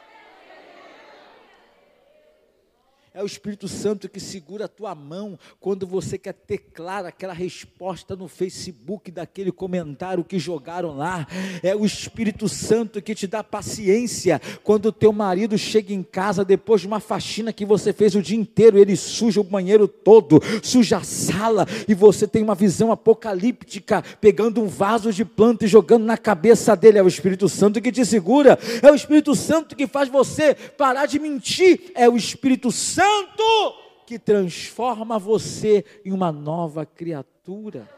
É 3.17 3.23
o 3.23 3.25
Espírito 3.25 3.65
Santo 3.69 4.09
que 4.09 4.19
segura 4.19 4.65
a 4.65 4.67
tua 4.67 4.93
mão 4.93 5.39
quando 5.61 5.87
você 5.87 6.17
quer 6.17 6.33
ter 6.33 6.57
clara 6.57 7.07
aquela 7.07 7.31
resposta 7.31 8.13
no 8.13 8.27
Facebook 8.27 9.09
daquele 9.09 9.53
comentário 9.53 10.21
que 10.21 10.37
jogaram 10.37 10.97
lá. 10.97 11.25
É 11.63 11.73
o 11.73 11.85
Espírito 11.85 12.49
Santo 12.49 13.01
que 13.01 13.15
te 13.15 13.25
dá 13.25 13.41
paciência 13.41 14.41
quando 14.65 14.87
o 14.87 14.91
teu 14.91 15.13
marido 15.13 15.57
chega 15.57 15.93
em 15.93 16.03
casa 16.03 16.43
depois 16.43 16.81
de 16.81 16.87
uma 16.87 16.99
faxina 16.99 17.53
que 17.53 17.65
você 17.65 17.93
fez 17.93 18.15
o 18.15 18.21
dia 18.21 18.35
inteiro, 18.37 18.77
ele 18.77 18.97
suja 18.97 19.39
o 19.39 19.45
banheiro 19.45 19.87
todo, 19.87 20.41
suja 20.61 20.97
a 20.97 21.03
sala 21.03 21.65
e 21.87 21.93
você 21.93 22.27
tem 22.27 22.43
uma 22.43 22.53
visão 22.53 22.91
apocalíptica, 22.91 24.03
pegando 24.19 24.61
um 24.61 24.67
vaso 24.67 25.13
de 25.13 25.23
planta 25.23 25.63
e 25.63 25.69
jogando 25.69 26.03
na 26.03 26.17
cabeça 26.17 26.75
dele. 26.75 26.97
É 26.97 27.03
o 27.03 27.07
Espírito 27.07 27.47
Santo 27.47 27.81
que 27.81 27.93
te 27.93 28.05
segura. 28.05 28.59
É 28.81 28.91
o 28.91 28.95
Espírito 28.95 29.33
Santo 29.35 29.73
que 29.73 29.87
faz 29.87 30.09
você 30.09 30.53
parar 30.53 31.05
de 31.05 31.17
mentir. 31.17 31.93
É 31.95 32.09
o 32.09 32.17
Espírito 32.17 32.73
Santo 32.73 33.04
Santo 33.05 34.03
que 34.05 34.17
transforma 34.17 35.19
você 35.19 35.85
em 36.03 36.11
uma 36.11 36.31
nova 36.31 36.85
criatura. 36.85 37.89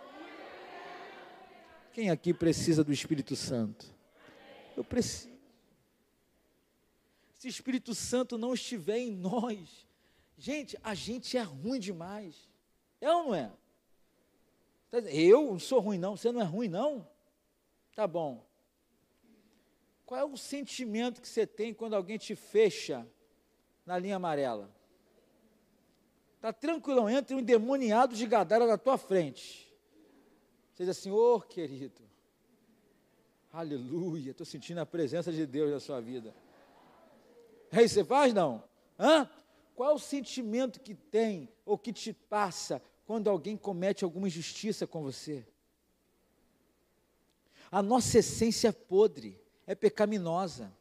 Quem 1.93 2.09
aqui 2.09 2.33
precisa 2.33 2.83
do 2.83 2.91
Espírito 2.91 3.35
Santo? 3.35 3.85
Eu 4.75 4.83
preciso. 4.83 5.35
Se 7.37 7.47
o 7.47 7.49
Espírito 7.49 7.95
Santo 7.95 8.37
não 8.37 8.53
estiver 8.53 8.97
em 8.97 9.11
nós, 9.11 9.87
gente, 10.37 10.77
a 10.83 10.93
gente 10.93 11.37
é 11.37 11.41
ruim 11.41 11.79
demais. 11.79 12.49
É 12.99 13.11
ou 13.11 13.25
não 13.25 13.35
é? 13.35 13.51
Tá 14.91 14.99
eu 14.99 15.51
não 15.51 15.59
sou 15.59 15.79
ruim, 15.79 15.97
não. 15.97 16.17
Você 16.17 16.31
não 16.31 16.41
é 16.41 16.43
ruim, 16.43 16.67
não? 16.67 17.07
Tá 17.95 18.05
bom. 18.05 18.45
Qual 20.05 20.19
é 20.19 20.25
o 20.25 20.37
sentimento 20.37 21.21
que 21.21 21.27
você 21.27 21.45
tem 21.45 21.73
quando 21.73 21.95
alguém 21.95 22.17
te 22.17 22.35
fecha 22.35 23.05
na 23.85 23.97
linha 23.97 24.15
amarela? 24.15 24.76
Está 26.37 26.53
tranquilão, 26.53 27.09
entra 27.09 27.35
um 27.35 27.39
endemoniado 27.39 28.15
de 28.15 28.25
Gadara 28.25 28.65
na 28.65 28.77
tua 28.77 28.97
frente. 28.97 29.67
Você 30.73 30.85
diz 30.85 30.89
assim, 30.89 31.09
ô 31.09 31.35
oh, 31.35 31.41
querido, 31.41 32.01
aleluia, 33.51 34.31
estou 34.31 34.45
sentindo 34.45 34.79
a 34.79 34.85
presença 34.85 35.31
de 35.31 35.45
Deus 35.45 35.71
na 35.71 35.79
sua 35.79 35.99
vida. 35.99 36.33
É 37.71 37.83
isso 37.83 37.95
que 37.95 38.01
você 38.01 38.05
faz, 38.05 38.33
não? 38.33 38.63
Hã? 38.99 39.27
Qual 39.75 39.91
é 39.91 39.93
o 39.93 39.99
sentimento 39.99 40.79
que 40.79 40.93
tem 40.93 41.49
ou 41.65 41.77
que 41.77 41.91
te 41.91 42.13
passa 42.13 42.81
quando 43.05 43.29
alguém 43.29 43.57
comete 43.57 44.03
alguma 44.03 44.27
injustiça 44.27 44.85
com 44.85 45.01
você? 45.01 45.45
A 47.71 47.81
nossa 47.81 48.19
essência 48.19 48.69
é 48.69 48.71
podre, 48.71 49.41
é 49.65 49.73
pecaminosa. 49.73 50.71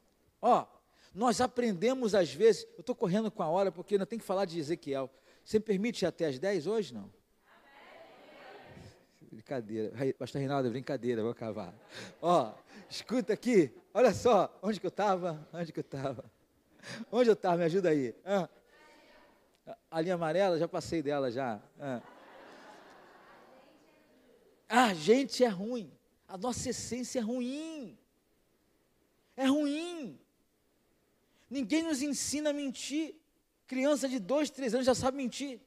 Ó, 0.41 0.67
nós 1.15 1.41
aprendemos 1.41 2.15
às 2.15 2.33
vezes, 2.33 2.67
eu 2.75 2.81
estou 2.81 2.95
correndo 2.95 3.31
com 3.31 3.43
a 3.43 3.49
hora 3.49 3.73
porque 3.73 3.95
ainda 3.95 4.07
tem 4.07 4.19
que 4.19 4.25
falar 4.25 4.45
de 4.45 4.59
Ezequiel. 4.59 5.11
Você 5.47 5.61
permite 5.61 6.05
até 6.05 6.27
as 6.27 6.41
10 6.41 6.67
hoje, 6.67 6.93
não? 6.93 7.09
Brincadeira. 9.31 9.93
Pastor 10.19 10.41
Reinaldo, 10.41 10.69
brincadeira, 10.71 11.23
vou 11.23 11.31
acabar. 11.31 11.73
Ó, 12.21 12.53
escuta 12.91 13.33
aqui, 13.33 13.73
olha 13.95 14.13
só, 14.13 14.59
onde 14.61 14.81
que 14.81 14.87
eu 14.87 14.89
estava? 14.89 15.49
Onde 15.53 15.73
que 15.73 15.79
eu 15.79 15.83
estava? 15.83 16.25
Onde 17.13 17.31
eu 17.31 17.35
estava? 17.35 17.59
Me 17.59 17.65
ajuda 17.65 17.91
aí. 17.91 18.13
Ah. 18.25 18.49
A 19.89 20.01
linha 20.01 20.17
amarela, 20.17 20.59
já 20.59 20.67
passei 20.67 21.01
dela 21.01 21.31
já. 21.31 21.63
Ah. 21.79 22.03
A 24.69 24.95
gente 24.95 25.45
é 25.45 25.49
ruim. 25.49 25.93
A 26.27 26.37
nossa 26.37 26.71
essência 26.71 27.21
é 27.21 27.23
ruim. 27.23 27.97
É 29.37 29.47
ruim. 29.47 30.19
Ninguém 31.49 31.85
nos 31.85 32.03
ensina 32.03 32.51
a 32.51 32.53
mentir. 32.53 33.15
Criança 33.67 34.09
de 34.09 34.19
dois, 34.19 34.51
três 34.51 34.75
anos 34.75 34.87
já 34.87 34.95
sabe 34.95 35.17
mentir. 35.17 35.61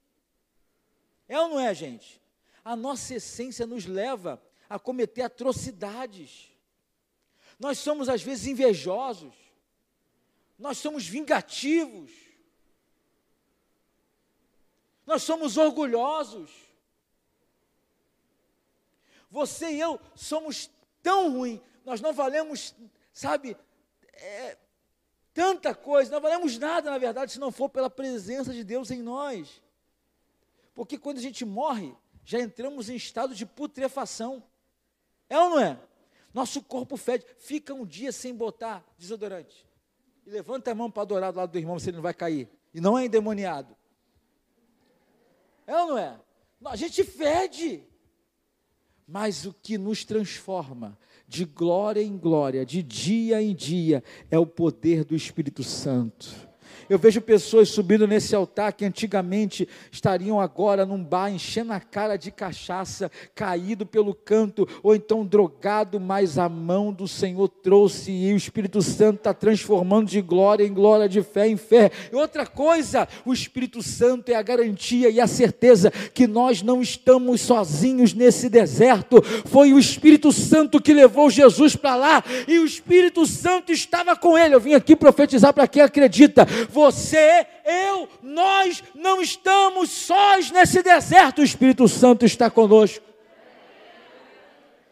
É 1.27 1.39
ou 1.39 1.49
não 1.49 1.59
é, 1.59 1.73
gente? 1.73 2.21
A 2.63 2.75
nossa 2.75 3.15
essência 3.15 3.65
nos 3.65 3.85
leva 3.85 4.41
a 4.69 4.79
cometer 4.79 5.21
atrocidades. 5.21 6.51
Nós 7.59 7.77
somos, 7.79 8.07
às 8.07 8.21
vezes, 8.21 8.47
invejosos. 8.47 9.33
Nós 10.57 10.77
somos 10.77 11.07
vingativos. 11.07 12.11
Nós 15.05 15.23
somos 15.23 15.57
orgulhosos. 15.57 16.51
Você 19.29 19.71
e 19.71 19.79
eu 19.79 19.99
somos 20.15 20.69
tão 21.03 21.31
ruins, 21.31 21.61
nós 21.85 22.01
não 22.01 22.13
valemos, 22.13 22.75
sabe, 23.13 23.55
é, 24.13 24.57
tanta 25.33 25.73
coisa, 25.73 26.11
não 26.11 26.21
valemos 26.21 26.57
nada, 26.57 26.91
na 26.91 26.97
verdade, 26.97 27.31
se 27.31 27.39
não 27.39 27.51
for 27.51 27.69
pela 27.69 27.89
presença 27.89 28.53
de 28.53 28.63
Deus 28.63 28.91
em 28.91 29.01
nós. 29.01 29.61
Porque 30.73 30.97
quando 30.97 31.17
a 31.17 31.21
gente 31.21 31.43
morre, 31.45 31.95
já 32.23 32.39
entramos 32.39 32.89
em 32.89 32.95
estado 32.95 33.33
de 33.35 33.45
putrefação. 33.45 34.43
É 35.29 35.37
ou 35.39 35.49
não 35.49 35.59
é? 35.59 35.79
Nosso 36.33 36.61
corpo 36.61 36.95
fede, 36.95 37.25
fica 37.37 37.73
um 37.73 37.85
dia 37.85 38.11
sem 38.11 38.35
botar 38.35 38.85
desodorante. 38.97 39.65
E 40.25 40.29
levanta 40.29 40.71
a 40.71 40.75
mão 40.75 40.91
para 40.91 41.01
adorar 41.01 41.31
do 41.31 41.37
lado 41.37 41.51
do 41.51 41.57
irmão, 41.57 41.79
se 41.79 41.89
ele 41.89 41.97
não 41.97 42.03
vai 42.03 42.13
cair. 42.13 42.49
E 42.73 42.79
não 42.79 42.97
é 42.97 43.05
endemoniado. 43.05 43.75
É 45.65 45.75
ou 45.81 45.87
não 45.89 45.97
é? 45.97 46.19
A 46.65 46.75
gente 46.75 47.03
fede. 47.03 47.83
Mas 49.07 49.45
o 49.45 49.53
que 49.53 49.77
nos 49.77 50.05
transforma 50.05 50.97
de 51.29 51.45
glória 51.45 52.01
em 52.01 52.17
glória, 52.17 52.65
de 52.65 52.81
dia 52.81 53.39
em 53.39 53.53
dia, 53.53 54.03
é 54.31 54.39
o 54.39 54.47
poder 54.47 55.05
do 55.05 55.15
Espírito 55.15 55.63
Santo. 55.63 56.48
Eu 56.89 56.97
vejo 56.97 57.21
pessoas 57.21 57.69
subindo 57.69 58.07
nesse 58.07 58.35
altar 58.35 58.73
que 58.73 58.83
antigamente 58.83 59.67
estariam 59.91 60.41
agora 60.41 60.87
num 60.87 61.03
bar 61.03 61.29
enchendo 61.29 61.71
a 61.71 61.79
cara 61.79 62.17
de 62.17 62.31
cachaça, 62.31 63.11
caído 63.35 63.85
pelo 63.85 64.15
canto, 64.15 64.67
ou 64.81 64.95
então 64.95 65.23
drogado, 65.23 65.99
mas 65.99 66.39
a 66.39 66.49
mão 66.49 66.91
do 66.91 67.07
Senhor 67.07 67.47
trouxe 67.47 68.11
e 68.11 68.33
o 68.33 68.37
Espírito 68.37 68.81
Santo 68.81 69.17
está 69.17 69.35
transformando 69.35 70.09
de 70.09 70.19
glória 70.19 70.65
em 70.65 70.73
glória, 70.73 71.07
de 71.07 71.21
fé 71.21 71.47
em 71.47 71.57
fé. 71.57 71.91
E 72.11 72.15
outra 72.15 72.47
coisa, 72.47 73.07
o 73.23 73.31
Espírito 73.31 73.83
Santo 73.83 74.29
é 74.29 74.35
a 74.35 74.41
garantia 74.41 75.11
e 75.11 75.21
a 75.21 75.27
certeza 75.27 75.91
que 75.91 76.25
nós 76.25 76.63
não 76.63 76.81
estamos 76.81 77.41
sozinhos 77.41 78.15
nesse 78.15 78.49
deserto. 78.49 79.21
Foi 79.45 79.73
o 79.73 79.79
Espírito 79.79 80.31
Santo 80.31 80.81
que 80.81 80.93
levou 80.93 81.29
Jesus 81.29 81.75
para 81.75 81.95
lá 81.95 82.23
e 82.47 82.57
o 82.57 82.65
Espírito 82.65 83.27
Santo 83.27 83.71
estava 83.71 84.15
com 84.15 84.35
ele. 84.35 84.55
Eu 84.55 84.59
vim 84.59 84.73
aqui 84.73 84.95
profetizar 84.95 85.53
para 85.53 85.67
quem 85.67 85.83
acredita 85.83 86.47
você, 86.79 87.45
eu, 87.65 88.07
nós 88.23 88.81
não 88.95 89.21
estamos 89.21 89.89
sós 89.89 90.49
nesse 90.49 90.81
deserto, 90.81 91.39
o 91.39 91.43
Espírito 91.43 91.87
Santo 91.89 92.25
está 92.25 92.49
conosco. 92.49 93.05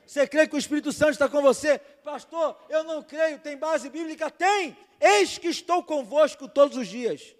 Você 0.05 0.27
crê 0.27 0.47
que 0.47 0.55
o 0.55 0.59
Espírito 0.59 0.91
Santo 0.91 1.11
está 1.11 1.29
com 1.29 1.41
você? 1.41 1.79
Pastor, 2.03 2.57
eu 2.69 2.83
não 2.83 3.01
creio, 3.01 3.39
tem 3.39 3.57
base 3.57 3.89
bíblica? 3.89 4.29
Tem! 4.29 4.75
Eis 4.99 5.37
que 5.37 5.47
estou 5.47 5.81
convosco 5.81 6.47
todos 6.49 6.77
os 6.77 6.87
dias, 6.87 7.35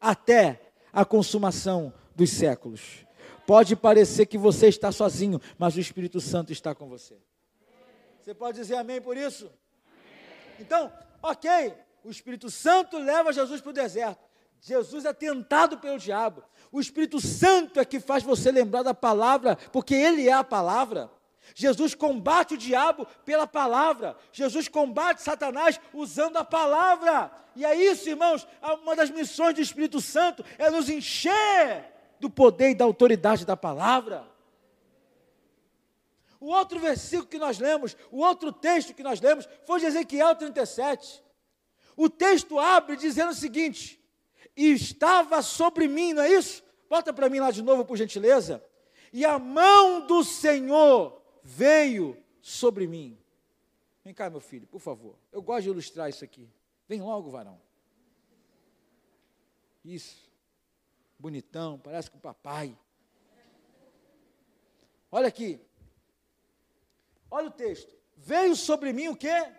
até 0.00 0.60
a 0.92 1.04
consumação 1.04 1.92
dos 2.14 2.30
séculos. 2.30 3.06
Pode 3.46 3.74
parecer 3.74 4.26
que 4.26 4.36
você 4.36 4.68
está 4.68 4.92
sozinho, 4.92 5.40
mas 5.58 5.76
o 5.76 5.80
Espírito 5.80 6.20
Santo 6.20 6.52
está 6.52 6.74
com 6.74 6.88
você. 6.88 7.16
Você 8.20 8.34
pode 8.34 8.58
dizer 8.58 8.76
amém 8.76 9.00
por 9.00 9.16
isso? 9.16 9.50
Então, 10.60 10.92
ok, 11.22 11.74
o 12.04 12.10
Espírito 12.10 12.50
Santo 12.50 12.98
leva 12.98 13.32
Jesus 13.32 13.60
para 13.60 13.70
o 13.70 13.74
deserto. 13.74 14.20
Jesus 14.60 15.04
é 15.04 15.12
tentado 15.12 15.78
pelo 15.78 15.98
diabo. 15.98 16.44
O 16.70 16.80
Espírito 16.80 17.20
Santo 17.20 17.80
é 17.80 17.84
que 17.84 17.98
faz 17.98 18.22
você 18.22 18.52
lembrar 18.52 18.82
da 18.82 18.94
palavra, 18.94 19.56
porque 19.72 19.94
Ele 19.94 20.28
é 20.28 20.32
a 20.32 20.44
palavra. 20.44 21.10
Jesus 21.54 21.94
combate 21.94 22.54
o 22.54 22.58
diabo 22.58 23.06
pela 23.24 23.46
palavra. 23.46 24.16
Jesus 24.32 24.68
combate 24.68 25.20
Satanás 25.20 25.80
usando 25.92 26.36
a 26.36 26.44
palavra. 26.44 27.30
E 27.56 27.64
é 27.64 27.74
isso, 27.74 28.08
irmãos, 28.08 28.46
uma 28.82 28.94
das 28.94 29.10
missões 29.10 29.54
do 29.54 29.60
Espírito 29.60 30.00
Santo 30.00 30.44
é 30.56 30.70
nos 30.70 30.88
encher 30.88 31.84
do 32.20 32.30
poder 32.30 32.70
e 32.70 32.74
da 32.74 32.84
autoridade 32.84 33.44
da 33.44 33.56
palavra. 33.56 34.24
O 36.38 36.46
outro 36.46 36.78
versículo 36.78 37.28
que 37.28 37.38
nós 37.38 37.58
lemos, 37.58 37.96
o 38.10 38.18
outro 38.18 38.52
texto 38.52 38.94
que 38.94 39.02
nós 39.02 39.20
lemos, 39.20 39.48
foi 39.64 39.80
de 39.80 39.86
Ezequiel 39.86 40.34
37. 40.34 41.22
O 41.96 42.08
texto 42.08 42.58
abre 42.58 42.96
dizendo 42.96 43.30
o 43.30 43.34
seguinte: 43.34 44.00
estava 44.56 45.42
sobre 45.42 45.88
mim, 45.88 46.12
não 46.12 46.22
é 46.22 46.32
isso? 46.32 46.62
Bota 46.88 47.12
para 47.12 47.28
mim 47.28 47.40
lá 47.40 47.50
de 47.50 47.62
novo, 47.62 47.84
por 47.84 47.96
gentileza. 47.96 48.64
E 49.12 49.24
a 49.24 49.38
mão 49.38 50.06
do 50.06 50.24
Senhor 50.24 51.22
veio 51.42 52.16
sobre 52.40 52.86
mim. 52.86 53.18
Vem 54.04 54.12
cá, 54.12 54.28
meu 54.28 54.40
filho, 54.40 54.66
por 54.66 54.80
favor. 54.80 55.16
Eu 55.30 55.42
gosto 55.42 55.62
de 55.64 55.68
ilustrar 55.70 56.08
isso 56.08 56.24
aqui. 56.24 56.48
Vem 56.88 57.00
logo, 57.00 57.30
varão. 57.30 57.60
Isso. 59.84 60.30
Bonitão, 61.18 61.78
parece 61.78 62.10
com 62.10 62.18
o 62.18 62.20
papai. 62.20 62.76
Olha 65.10 65.28
aqui. 65.28 65.60
Olha 67.30 67.48
o 67.48 67.50
texto. 67.50 67.94
Veio 68.16 68.56
sobre 68.56 68.92
mim 68.92 69.08
o 69.08 69.16
quê? 69.16 69.52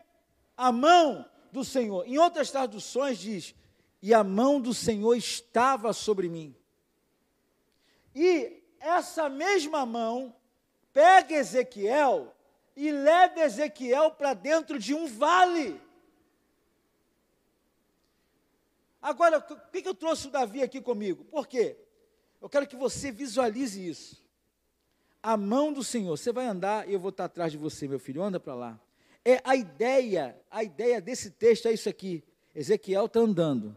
A 0.57 0.71
mão 0.71 1.25
do 1.53 1.63
Senhor. 1.63 2.05
Em 2.07 2.17
outras 2.17 2.49
traduções 2.49 3.19
diz: 3.19 3.55
E 4.01 4.13
a 4.13 4.23
mão 4.23 4.59
do 4.59 4.73
Senhor 4.73 5.15
estava 5.15 5.93
sobre 5.93 6.27
mim. 6.27 6.53
E 8.13 8.61
essa 8.79 9.29
mesma 9.29 9.85
mão 9.85 10.35
pega 10.91 11.35
Ezequiel 11.35 12.35
e 12.75 12.91
leva 12.91 13.39
Ezequiel 13.41 14.11
para 14.11 14.33
dentro 14.33 14.79
de 14.79 14.95
um 14.95 15.07
vale. 15.07 15.79
Agora, 18.99 19.39
por 19.39 19.69
que 19.69 19.87
eu 19.87 19.93
trouxe 19.93 20.27
o 20.27 20.31
Davi 20.31 20.63
aqui 20.63 20.81
comigo? 20.81 21.23
Por 21.25 21.47
quê? 21.47 21.77
Eu 22.41 22.49
quero 22.49 22.65
que 22.65 22.75
você 22.75 23.11
visualize 23.11 23.87
isso. 23.87 24.23
A 25.21 25.37
mão 25.37 25.71
do 25.71 25.83
Senhor, 25.83 26.17
você 26.17 26.31
vai 26.31 26.47
andar 26.47 26.89
e 26.89 26.93
eu 26.93 26.99
vou 26.99 27.09
estar 27.09 27.25
atrás 27.25 27.51
de 27.51 27.57
você, 27.57 27.87
meu 27.87 27.99
filho, 27.99 28.23
anda 28.23 28.39
para 28.39 28.55
lá. 28.55 28.79
É 29.25 29.41
a 29.43 29.55
ideia, 29.55 30.35
a 30.51 30.63
ideia 30.63 30.99
desse 30.99 31.31
texto 31.31 31.67
é 31.67 31.73
isso 31.73 31.87
aqui. 31.87 32.23
Ezequiel 32.53 33.05
está 33.05 33.19
andando, 33.19 33.75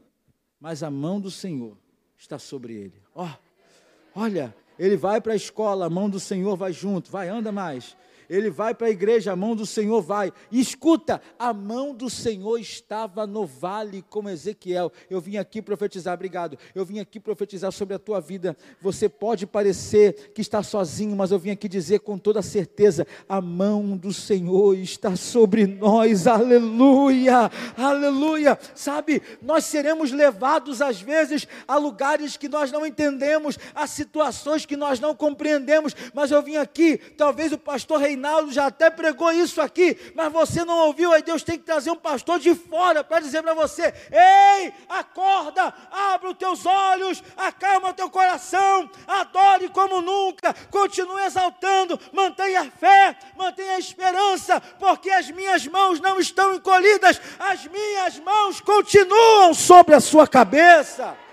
mas 0.61 0.83
a 0.83 0.91
mão 0.91 1.21
do 1.21 1.31
Senhor 1.31 1.79
está 2.19 2.39
sobre 2.39 2.75
ele. 2.75 3.03
Ó, 3.15 3.25
oh, 3.25 4.21
olha, 4.21 4.55
ele 4.79 4.97
vai 4.97 5.21
para 5.21 5.33
a 5.33 5.37
escola, 5.37 5.87
a 5.87 5.91
mão 5.91 6.11
do 6.11 6.21
Senhor 6.21 6.57
vai 6.57 6.73
junto, 6.73 7.11
vai, 7.11 7.29
anda 7.29 7.53
mais. 7.53 7.97
Ele 8.29 8.51
vai 8.51 8.75
para 8.75 8.89
a 8.89 8.91
igreja, 8.91 9.33
a 9.33 9.37
mão 9.37 9.55
do 9.55 9.67
Senhor 9.67 10.01
vai. 10.01 10.33
E 10.51 10.61
escuta, 10.61 11.21
a 11.39 11.53
mão 11.53 11.95
do 11.95 12.09
Senhor 12.11 12.59
estava 12.59 13.27
no 13.27 13.47
vale 13.47 14.05
como 14.09 14.29
Ezequiel. 14.29 14.93
Eu 15.09 15.21
vim 15.21 15.37
aqui 15.37 15.63
profetizar, 15.63 16.15
obrigado. 16.15 16.59
Eu 16.75 16.85
vim 16.85 16.99
aqui 16.99 17.21
profetizar 17.21 17.73
sobre 17.73 17.95
a 17.95 17.99
tua 17.99 18.21
vida. 18.21 18.57
Você 18.81 19.09
pode 19.09 19.47
parecer 19.47 20.33
que 20.35 20.41
está 20.41 20.63
sozinho, 20.63 21.17
mas 21.17 21.31
eu 21.31 21.39
vim 21.39 21.51
aqui 21.51 21.69
dizer 21.69 22.01
com 22.01 22.19
toda 22.19 22.43
certeza: 22.43 23.07
a 23.29 23.41
mão 23.41 23.97
do 23.97 24.13
Senhor 24.13 24.77
está 24.77 25.17
sobre 25.17 25.67
nós. 25.67 26.27
Aleluia, 26.27 27.51
aleluia. 27.77 28.59
Sabe, 28.75 29.23
nós 29.41 29.65
seremos 29.65 30.13
levados 30.13 30.83
às 30.83 31.01
vezes 31.01 31.47
a 31.67 31.77
lugares 31.77 32.37
que 32.37 32.49
nós 32.49 32.73
não 32.73 32.87
entendemos, 32.87 33.59
a 33.75 33.87
situações 33.87 34.67
que 34.67 34.77
nós 34.77 35.01
não 35.01 35.15
compreendemos, 35.15 35.95
mas 36.13 36.31
eu 36.31 36.43
vim 36.43 36.57
aqui, 36.57 36.97
talvez 36.97 37.53
o 37.53 37.59
pastor 37.59 38.01
Reinaldo 38.17 38.51
já 38.51 38.67
até 38.67 38.89
pregou 38.89 39.31
isso 39.31 39.61
aqui, 39.61 39.97
mas 40.15 40.33
você 40.33 40.65
não 40.65 40.87
ouviu, 40.87 41.13
aí 41.13 41.21
Deus 41.21 41.43
tem 41.43 41.59
que 41.59 41.65
trazer 41.65 41.91
um 41.91 41.97
pastor 41.97 42.39
de 42.39 42.55
fora 42.55 43.05
para 43.05 43.21
dizer 43.21 43.43
para 43.43 43.53
você: 43.53 43.93
ei, 44.11 44.73
acorda, 44.89 45.73
abre 45.91 46.29
os 46.29 46.39
teus 46.39 46.65
olhos, 46.65 47.23
acalma 47.37 47.91
o 47.91 47.93
teu 47.93 48.09
coração, 48.09 48.91
adore 49.07 49.69
como 49.69 50.01
nunca, 50.01 50.55
continue 50.71 51.23
exaltando, 51.25 52.01
mantenha 52.11 52.63
a 52.63 52.71
fé, 52.71 53.17
mantenha 53.37 53.75
a 53.75 53.79
esperança, 53.79 54.61
porque 54.79 55.11
as 55.11 55.31
minhas 55.31 55.67
mãos 55.67 56.01
não 56.01 56.19
estão 56.19 56.55
encolhidas, 56.55 57.21
as 57.39 57.67
minhas 57.67 58.19
mãos 58.21 58.63
continuam 58.63 59.53
sobre 59.53 59.95
a 59.95 60.01
sua 60.01 60.27
cabeça. 60.27 61.26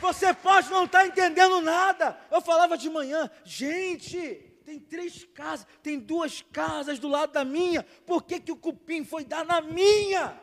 Você 0.00 0.32
pode 0.32 0.70
não 0.70 0.84
estar 0.84 1.06
entendendo 1.06 1.60
nada. 1.60 2.18
Eu 2.30 2.40
falava 2.40 2.76
de 2.76 2.88
manhã, 2.88 3.30
gente, 3.44 4.18
tem 4.64 4.80
três 4.80 5.24
casas, 5.34 5.66
tem 5.82 5.98
duas 5.98 6.40
casas 6.40 6.98
do 6.98 7.08
lado 7.08 7.32
da 7.32 7.44
minha. 7.44 7.82
Por 8.06 8.22
que, 8.22 8.40
que 8.40 8.52
o 8.52 8.56
cupim 8.56 9.04
foi 9.04 9.24
dar 9.24 9.44
na 9.44 9.60
minha? 9.60 10.40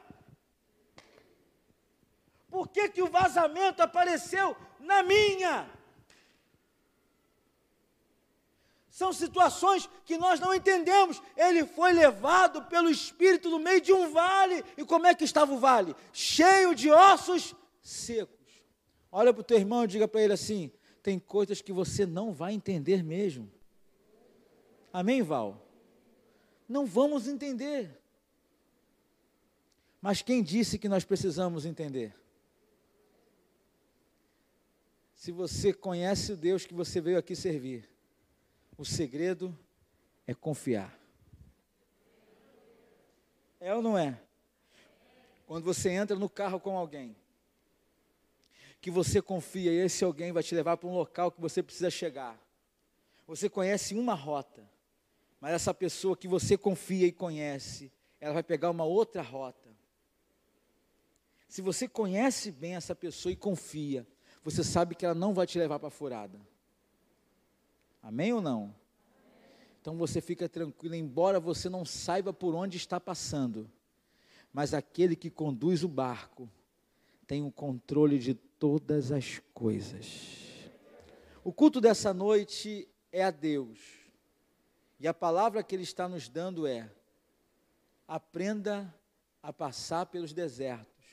Por 2.49 2.67
que, 2.67 2.89
que 2.89 3.01
o 3.01 3.09
vazamento 3.09 3.81
apareceu 3.81 4.55
na 4.79 5.01
minha? 5.01 5.69
São 8.89 9.13
situações 9.13 9.87
que 10.05 10.17
nós 10.17 10.39
não 10.39 10.53
entendemos. 10.53 11.21
Ele 11.35 11.65
foi 11.65 11.93
levado 11.93 12.63
pelo 12.63 12.89
Espírito 12.89 13.49
no 13.49 13.59
meio 13.59 13.79
de 13.81 13.93
um 13.93 14.11
vale. 14.11 14.63
E 14.75 14.83
como 14.83 15.05
é 15.05 15.13
que 15.13 15.23
estava 15.23 15.53
o 15.53 15.59
vale? 15.59 15.95
Cheio 16.11 16.73
de 16.73 16.89
ossos 16.91 17.53
secos. 17.81 18.36
Olha 19.11 19.33
para 19.33 19.41
o 19.41 19.43
teu 19.43 19.57
irmão 19.57 19.83
e 19.83 19.87
diga 19.87 20.07
para 20.07 20.21
ele 20.21 20.33
assim: 20.33 20.71
tem 21.01 21.19
coisas 21.19 21.61
que 21.61 21.71
você 21.71 22.05
não 22.05 22.33
vai 22.33 22.53
entender 22.53 23.03
mesmo. 23.03 23.49
Amém, 24.91 25.21
Val? 25.21 25.65
Não 26.67 26.85
vamos 26.85 27.27
entender. 27.27 27.97
Mas 30.01 30.21
quem 30.21 30.43
disse 30.43 30.77
que 30.77 30.89
nós 30.89 31.03
precisamos 31.03 31.65
entender? 31.65 32.15
Se 35.15 35.31
você 35.31 35.73
conhece 35.73 36.33
o 36.33 36.37
Deus 36.37 36.65
que 36.65 36.73
você 36.73 37.01
veio 37.01 37.17
aqui 37.17 37.35
servir, 37.35 37.89
o 38.77 38.85
segredo 38.85 39.57
é 40.27 40.33
confiar. 40.33 40.97
É 43.59 43.73
ou 43.73 43.81
não 43.81 43.97
é? 43.97 44.19
Quando 45.47 45.63
você 45.63 45.89
entra 45.89 46.15
no 46.17 46.29
carro 46.29 46.59
com 46.59 46.77
alguém, 46.77 47.15
que 48.79 48.91
você 48.91 49.21
confia 49.21 49.71
e 49.71 49.77
esse 49.77 50.03
alguém 50.03 50.31
vai 50.31 50.43
te 50.43 50.53
levar 50.53 50.77
para 50.77 50.87
um 50.87 50.93
local 50.93 51.31
que 51.31 51.41
você 51.41 51.63
precisa 51.63 51.89
chegar. 51.89 52.39
Você 53.25 53.49
conhece 53.49 53.95
uma 53.95 54.13
rota, 54.13 54.63
mas 55.39 55.53
essa 55.53 55.73
pessoa 55.73 56.15
que 56.15 56.27
você 56.27 56.57
confia 56.57 57.07
e 57.07 57.11
conhece, 57.11 57.91
ela 58.19 58.33
vai 58.33 58.43
pegar 58.43 58.69
uma 58.69 58.85
outra 58.85 59.21
rota. 59.21 59.69
Se 61.47 61.61
você 61.61 61.87
conhece 61.87 62.51
bem 62.51 62.75
essa 62.75 62.95
pessoa 62.95 63.31
e 63.31 63.35
confia, 63.35 64.05
você 64.43 64.63
sabe 64.63 64.95
que 64.95 65.05
ela 65.05 65.15
não 65.15 65.33
vai 65.33 65.45
te 65.45 65.57
levar 65.57 65.79
para 65.79 65.87
a 65.87 65.91
furada. 65.91 66.39
Amém 68.01 68.31
ou 68.33 68.41
não? 68.41 68.73
Então 69.81 69.97
você 69.97 70.21
fica 70.21 70.49
tranquilo, 70.49 70.95
embora 70.95 71.39
você 71.39 71.69
não 71.69 71.85
saiba 71.85 72.33
por 72.33 72.53
onde 72.53 72.77
está 72.77 72.99
passando, 72.99 73.69
mas 74.53 74.73
aquele 74.73 75.15
que 75.15 75.29
conduz 75.29 75.83
o 75.83 75.87
barco 75.87 76.49
tem 77.25 77.43
o 77.43 77.51
controle 77.51 78.17
de 78.19 78.37
todas 78.59 79.11
as 79.11 79.41
coisas. 79.53 80.37
O 81.43 81.53
culto 81.53 81.79
dessa 81.79 82.13
noite 82.13 82.87
é 83.11 83.23
a 83.23 83.31
Deus. 83.31 83.79
E 84.99 85.07
a 85.07 85.13
palavra 85.13 85.63
que 85.63 85.75
Ele 85.75 85.83
está 85.83 86.07
nos 86.07 86.27
dando 86.27 86.67
é: 86.67 86.91
aprenda 88.07 88.93
a 89.41 89.53
passar 89.53 90.07
pelos 90.07 90.33
desertos, 90.33 91.05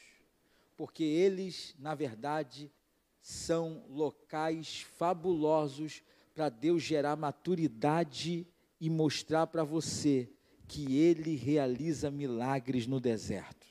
porque 0.77 1.05
eles, 1.05 1.75
na 1.79 1.95
verdade, 1.95 2.73
são 3.21 3.85
locais 3.89 4.81
fabulosos 4.99 6.03
para 6.35 6.49
Deus 6.49 6.83
gerar 6.83 7.17
maturidade 7.17 8.47
e 8.81 8.91
mostrar 8.91 9.47
para 9.47 9.63
você 9.63 10.29
que 10.67 10.99
Ele 10.99 11.37
realiza 11.37 12.11
milagres 12.11 12.87
no 12.87 12.99
deserto. 12.99 13.67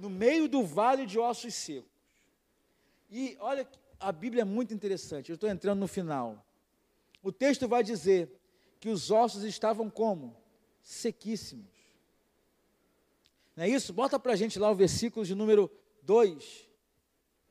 No 0.00 0.08
meio 0.08 0.48
do 0.48 0.64
vale 0.64 1.04
de 1.04 1.18
ossos 1.18 1.54
secos 1.54 1.93
e 3.14 3.36
olha, 3.38 3.64
a 4.00 4.10
Bíblia 4.10 4.42
é 4.42 4.44
muito 4.44 4.74
interessante, 4.74 5.30
eu 5.30 5.34
estou 5.34 5.48
entrando 5.48 5.78
no 5.78 5.86
final. 5.86 6.44
O 7.22 7.30
texto 7.30 7.68
vai 7.68 7.84
dizer 7.84 8.28
que 8.80 8.88
os 8.88 9.08
ossos 9.08 9.44
estavam 9.44 9.88
como? 9.88 10.36
Sequíssimos. 10.82 11.70
Não 13.54 13.62
é 13.62 13.68
isso? 13.68 13.92
Bota 13.92 14.18
para 14.18 14.32
a 14.32 14.36
gente 14.36 14.58
lá 14.58 14.68
o 14.68 14.74
versículo 14.74 15.24
de 15.24 15.32
número 15.32 15.70
2. 16.02 16.68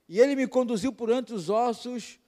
E 0.09 0.19
ele 0.19 0.35
me 0.35 0.47
conduziu 0.47 0.91
por 0.91 1.09
entre 1.09 1.33
os 1.33 1.49
ossos. 1.49 2.19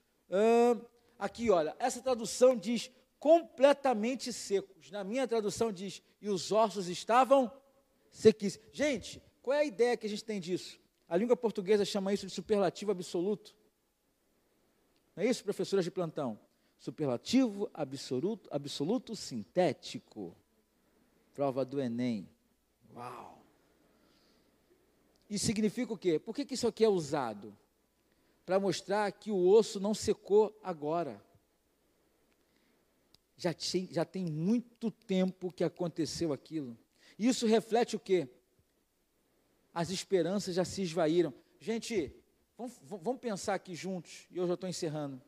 aqui, 1.20 1.50
olha, 1.52 1.76
essa 1.78 2.02
tradução 2.02 2.56
diz 2.56 2.90
completamente 3.20 4.32
secos. 4.32 4.90
Na 4.92 5.04
minha 5.04 5.28
tradução 5.28 5.74
diz, 5.74 6.02
e 6.22 6.30
os 6.30 6.54
ossos 6.54 6.88
estavam 6.88 7.52
sequíssimos. 8.10 8.70
Gente, 8.72 9.22
qual 9.42 9.58
é 9.58 9.60
a 9.60 9.66
ideia 9.66 9.98
que 9.98 10.08
a 10.08 10.10
gente 10.10 10.24
tem 10.24 10.40
disso? 10.40 10.80
A 11.08 11.18
língua 11.18 11.38
portuguesa 11.38 11.86
chama 11.86 12.14
isso 12.14 12.26
de 12.26 12.32
superlativo 12.32 12.92
absoluto. 12.92 13.56
Não 15.16 15.24
é 15.24 15.28
isso, 15.28 15.44
professoras 15.44 15.86
de 15.86 15.92
plantão? 15.92 16.40
Superlativo 16.80 17.70
absoluto, 17.74 18.50
absoluto 18.52 19.16
sintético. 19.16 20.36
Prova 21.34 21.64
do 21.64 21.80
Enem. 21.80 22.28
Uau! 22.94 23.42
Isso 25.30 25.46
significa 25.46 25.94
o 25.94 25.98
quê? 25.98 26.20
Por 26.20 26.36
que, 26.36 26.46
que 26.46 26.54
isso 26.54 26.68
aqui 26.68 26.84
é 26.84 26.90
usado? 26.90 27.56
Para 28.46 28.60
mostrar 28.60 29.12
que 29.12 29.32
o 29.32 29.48
osso 29.48 29.80
não 29.80 29.94
secou 29.94 30.58
agora. 30.64 31.22
Já, 33.38 33.54
tem, 33.54 33.88
já 33.92 34.06
tem 34.06 34.26
muito 34.26 34.92
tempo 34.92 35.52
que 35.52 35.64
aconteceu 35.64 36.32
aquilo. 36.32 36.78
Isso 37.18 37.48
reflete 37.48 37.96
o 37.96 38.00
quê? 38.00 38.30
As 39.76 39.90
esperanças 39.90 40.56
já 40.56 40.64
se 40.64 40.82
esvaíram. 40.82 41.34
Gente, 41.60 42.16
vamos, 42.58 42.80
vamos 42.82 43.20
pensar 43.20 43.56
aqui 43.56 43.76
juntos, 43.76 44.26
e 44.32 44.38
eu 44.38 44.48
já 44.48 44.54
estou 44.54 44.70
encerrando. 44.70 45.22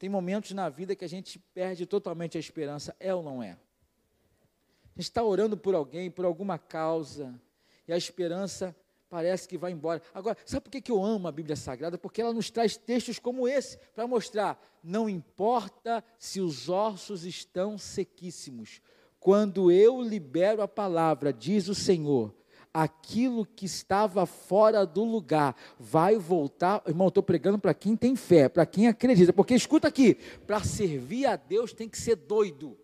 Tem 0.00 0.08
momentos 0.08 0.50
na 0.50 0.68
vida 0.68 0.96
que 0.96 1.04
a 1.04 1.08
gente 1.08 1.38
perde 1.38 1.86
totalmente 1.86 2.36
a 2.36 2.40
esperança, 2.40 2.96
é 2.98 3.14
ou 3.14 3.22
não 3.22 3.40
é? 3.40 3.52
A 3.52 5.00
gente 5.00 5.08
está 5.08 5.22
orando 5.22 5.56
por 5.56 5.76
alguém, 5.76 6.10
por 6.10 6.24
alguma 6.24 6.58
causa, 6.58 7.40
e 7.86 7.92
a 7.92 7.96
esperança 7.96 8.74
parece 9.08 9.46
que 9.46 9.56
vai 9.56 9.70
embora. 9.70 10.02
Agora, 10.12 10.36
sabe 10.44 10.64
por 10.64 10.70
que, 10.70 10.80
que 10.80 10.90
eu 10.90 11.04
amo 11.04 11.28
a 11.28 11.32
Bíblia 11.32 11.54
Sagrada? 11.54 11.96
Porque 11.96 12.20
ela 12.20 12.32
nos 12.32 12.50
traz 12.50 12.76
textos 12.76 13.20
como 13.20 13.46
esse, 13.46 13.78
para 13.94 14.08
mostrar: 14.08 14.60
não 14.82 15.08
importa 15.08 16.02
se 16.18 16.40
os 16.40 16.68
ossos 16.68 17.24
estão 17.24 17.78
sequíssimos, 17.78 18.82
quando 19.20 19.70
eu 19.70 20.02
libero 20.02 20.62
a 20.62 20.68
palavra, 20.68 21.32
diz 21.32 21.68
o 21.68 21.74
Senhor, 21.76 22.34
aquilo 22.74 23.46
que 23.46 23.64
estava 23.64 24.26
fora 24.26 24.84
do 24.84 25.04
lugar 25.04 25.56
vai 25.78 26.16
voltar. 26.16 26.82
Irmão, 26.88 27.06
estou 27.06 27.22
pregando 27.22 27.56
para 27.56 27.72
quem 27.72 27.96
tem 27.96 28.16
fé, 28.16 28.48
para 28.48 28.66
quem 28.66 28.88
acredita, 28.88 29.32
porque 29.32 29.54
escuta 29.54 29.86
aqui: 29.86 30.16
para 30.44 30.62
servir 30.64 31.26
a 31.26 31.36
Deus 31.36 31.72
tem 31.72 31.88
que 31.88 31.96
ser 31.96 32.16
doido. 32.16 32.76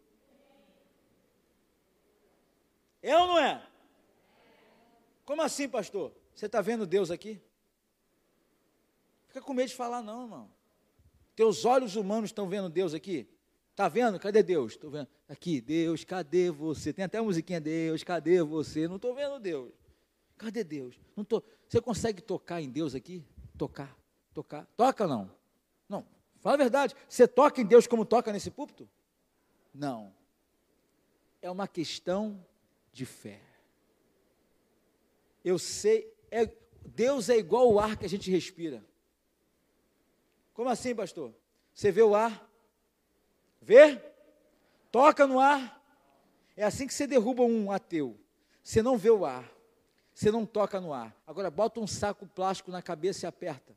É 3.02 3.16
ou 3.16 3.26
não 3.26 3.38
é? 3.38 3.66
Como 5.24 5.42
assim, 5.42 5.68
pastor? 5.68 6.12
Você 6.34 6.46
está 6.46 6.60
vendo 6.60 6.86
Deus 6.86 7.10
aqui? 7.10 7.40
Fica 9.26 9.40
com 9.40 9.54
medo 9.54 9.68
de 9.68 9.74
falar, 9.74 10.02
não, 10.02 10.22
irmão. 10.22 10.50
Teus 11.34 11.64
olhos 11.64 11.96
humanos 11.96 12.30
estão 12.30 12.48
vendo 12.48 12.68
Deus 12.68 12.94
aqui? 12.94 13.28
Está 13.70 13.88
vendo? 13.88 14.18
Cadê 14.18 14.42
Deus? 14.42 14.72
Estou 14.72 14.90
vendo. 14.90 15.08
Aqui, 15.28 15.60
Deus, 15.60 16.04
cadê 16.04 16.50
você? 16.50 16.92
Tem 16.92 17.04
até 17.04 17.18
a 17.18 17.22
musiquinha, 17.22 17.60
Deus, 17.60 18.04
cadê 18.04 18.42
você? 18.42 18.86
Não 18.86 18.96
estou 18.96 19.14
vendo 19.14 19.38
Deus. 19.38 19.79
Cadê 20.40 20.64
Deus? 20.64 20.98
Não 21.14 21.22
tô, 21.22 21.42
você 21.68 21.82
consegue 21.82 22.22
tocar 22.22 22.62
em 22.62 22.70
Deus 22.70 22.94
aqui? 22.94 23.22
Tocar, 23.58 23.94
tocar. 24.32 24.64
Toca 24.74 25.06
não? 25.06 25.30
Não, 25.86 26.06
fala 26.40 26.54
a 26.54 26.56
verdade. 26.56 26.96
Você 27.06 27.28
toca 27.28 27.60
em 27.60 27.66
Deus 27.66 27.86
como 27.86 28.06
toca 28.06 28.32
nesse 28.32 28.50
púlpito? 28.50 28.88
Não. 29.74 30.14
É 31.42 31.50
uma 31.50 31.68
questão 31.68 32.42
de 32.90 33.04
fé. 33.04 33.42
Eu 35.44 35.58
sei, 35.58 36.10
é, 36.30 36.50
Deus 36.86 37.28
é 37.28 37.36
igual 37.36 37.70
o 37.70 37.78
ar 37.78 37.98
que 37.98 38.06
a 38.06 38.08
gente 38.08 38.30
respira. 38.30 38.82
Como 40.54 40.70
assim, 40.70 40.94
pastor? 40.94 41.34
Você 41.74 41.92
vê 41.92 42.02
o 42.02 42.14
ar? 42.14 42.50
Vê? 43.60 44.02
Toca 44.90 45.26
no 45.26 45.38
ar. 45.38 45.84
É 46.56 46.64
assim 46.64 46.86
que 46.86 46.94
você 46.94 47.06
derruba 47.06 47.42
um 47.42 47.70
ateu. 47.70 48.18
Você 48.62 48.80
não 48.80 48.96
vê 48.96 49.10
o 49.10 49.26
ar. 49.26 49.59
Você 50.20 50.30
não 50.30 50.44
toca 50.44 50.78
no 50.78 50.92
ar. 50.92 51.16
Agora 51.26 51.50
bota 51.50 51.80
um 51.80 51.86
saco 51.86 52.26
plástico 52.26 52.70
na 52.70 52.82
cabeça 52.82 53.24
e 53.24 53.26
aperta. 53.26 53.74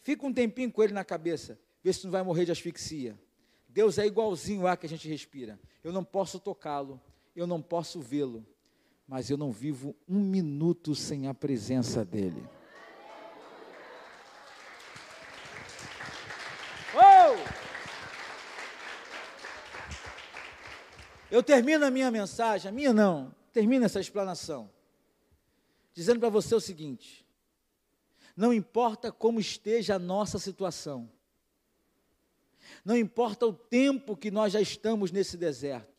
Fica 0.00 0.24
um 0.24 0.32
tempinho 0.32 0.72
com 0.72 0.82
ele 0.82 0.94
na 0.94 1.04
cabeça. 1.04 1.58
Vê 1.82 1.92
se 1.92 2.04
não 2.04 2.10
vai 2.10 2.22
morrer 2.22 2.46
de 2.46 2.52
asfixia. 2.52 3.14
Deus 3.68 3.98
é 3.98 4.06
igualzinho 4.06 4.62
o 4.62 4.66
ar 4.66 4.78
que 4.78 4.86
a 4.86 4.88
gente 4.88 5.06
respira. 5.06 5.60
Eu 5.82 5.92
não 5.92 6.02
posso 6.02 6.40
tocá-lo. 6.40 6.98
Eu 7.36 7.46
não 7.46 7.60
posso 7.60 8.00
vê-lo. 8.00 8.46
Mas 9.06 9.28
eu 9.28 9.36
não 9.36 9.52
vivo 9.52 9.94
um 10.08 10.20
minuto 10.20 10.94
sem 10.94 11.28
a 11.28 11.34
presença 11.34 12.02
dele. 12.02 12.42
Eu 21.30 21.42
termino 21.42 21.84
a 21.84 21.90
minha 21.90 22.10
mensagem, 22.10 22.70
a 22.70 22.72
minha 22.72 22.94
não, 22.94 23.34
termino 23.52 23.84
essa 23.84 24.00
explanação, 24.00 24.70
dizendo 25.94 26.20
para 26.20 26.28
você 26.28 26.54
o 26.54 26.60
seguinte: 26.60 27.24
não 28.36 28.52
importa 28.52 29.10
como 29.10 29.40
esteja 29.40 29.94
a 29.94 29.98
nossa 29.98 30.38
situação, 30.38 31.08
não 32.84 32.96
importa 32.96 33.46
o 33.46 33.52
tempo 33.52 34.16
que 34.16 34.30
nós 34.30 34.52
já 34.52 34.60
estamos 34.60 35.10
nesse 35.10 35.36
deserto, 35.36 35.94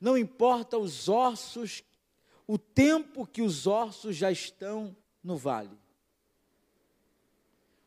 não 0.00 0.18
importa 0.18 0.76
os 0.76 1.08
ossos, 1.08 1.82
o 2.46 2.58
tempo 2.58 3.26
que 3.26 3.40
os 3.40 3.66
ossos 3.66 4.16
já 4.16 4.30
estão 4.30 4.94
no 5.22 5.36
vale. 5.36 5.78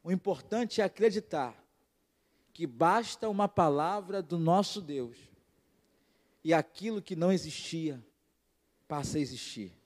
O 0.03 0.11
importante 0.11 0.81
é 0.81 0.83
acreditar 0.83 1.55
que 2.53 2.67
basta 2.67 3.27
uma 3.29 3.47
palavra 3.47 4.21
do 4.21 4.37
nosso 4.37 4.81
Deus 4.81 5.17
e 6.43 6.53
aquilo 6.53 7.01
que 7.01 7.15
não 7.15 7.31
existia 7.31 8.03
passa 8.87 9.17
a 9.17 9.21
existir. 9.21 9.82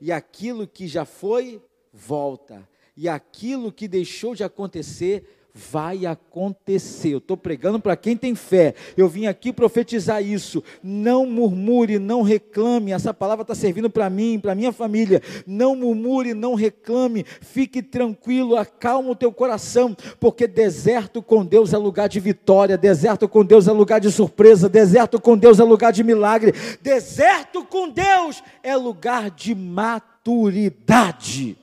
E 0.00 0.12
aquilo 0.12 0.66
que 0.66 0.86
já 0.86 1.04
foi, 1.04 1.62
volta. 1.92 2.68
E 2.96 3.08
aquilo 3.08 3.72
que 3.72 3.86
deixou 3.88 4.34
de 4.34 4.44
acontecer, 4.44 5.45
vai 5.56 6.04
acontecer. 6.04 7.14
Eu 7.14 7.18
estou 7.18 7.36
pregando 7.36 7.80
para 7.80 7.96
quem 7.96 8.16
tem 8.16 8.34
fé. 8.34 8.74
Eu 8.96 9.08
vim 9.08 9.26
aqui 9.26 9.52
profetizar 9.52 10.22
isso. 10.22 10.62
Não 10.82 11.26
murmure, 11.26 11.98
não 11.98 12.22
reclame. 12.22 12.92
Essa 12.92 13.14
palavra 13.14 13.42
está 13.42 13.54
servindo 13.54 13.88
para 13.88 14.10
mim, 14.10 14.38
para 14.38 14.54
minha 14.54 14.72
família. 14.72 15.22
Não 15.46 15.74
murmure, 15.74 16.34
não 16.34 16.54
reclame. 16.54 17.24
Fique 17.24 17.82
tranquilo, 17.82 18.56
acalma 18.56 19.10
o 19.10 19.16
teu 19.16 19.32
coração, 19.32 19.96
porque 20.20 20.46
deserto 20.46 21.22
com 21.22 21.44
Deus 21.44 21.72
é 21.72 21.78
lugar 21.78 22.08
de 22.08 22.20
vitória. 22.20 22.76
Deserto 22.76 23.28
com 23.28 23.44
Deus 23.44 23.66
é 23.66 23.72
lugar 23.72 24.00
de 24.00 24.12
surpresa. 24.12 24.68
Deserto 24.68 25.20
com 25.20 25.38
Deus 25.38 25.58
é 25.58 25.64
lugar 25.64 25.92
de 25.92 26.04
milagre. 26.04 26.52
Deserto 26.82 27.64
com 27.64 27.88
Deus 27.88 28.42
é 28.62 28.76
lugar 28.76 29.30
de 29.30 29.54
maturidade. 29.54 31.56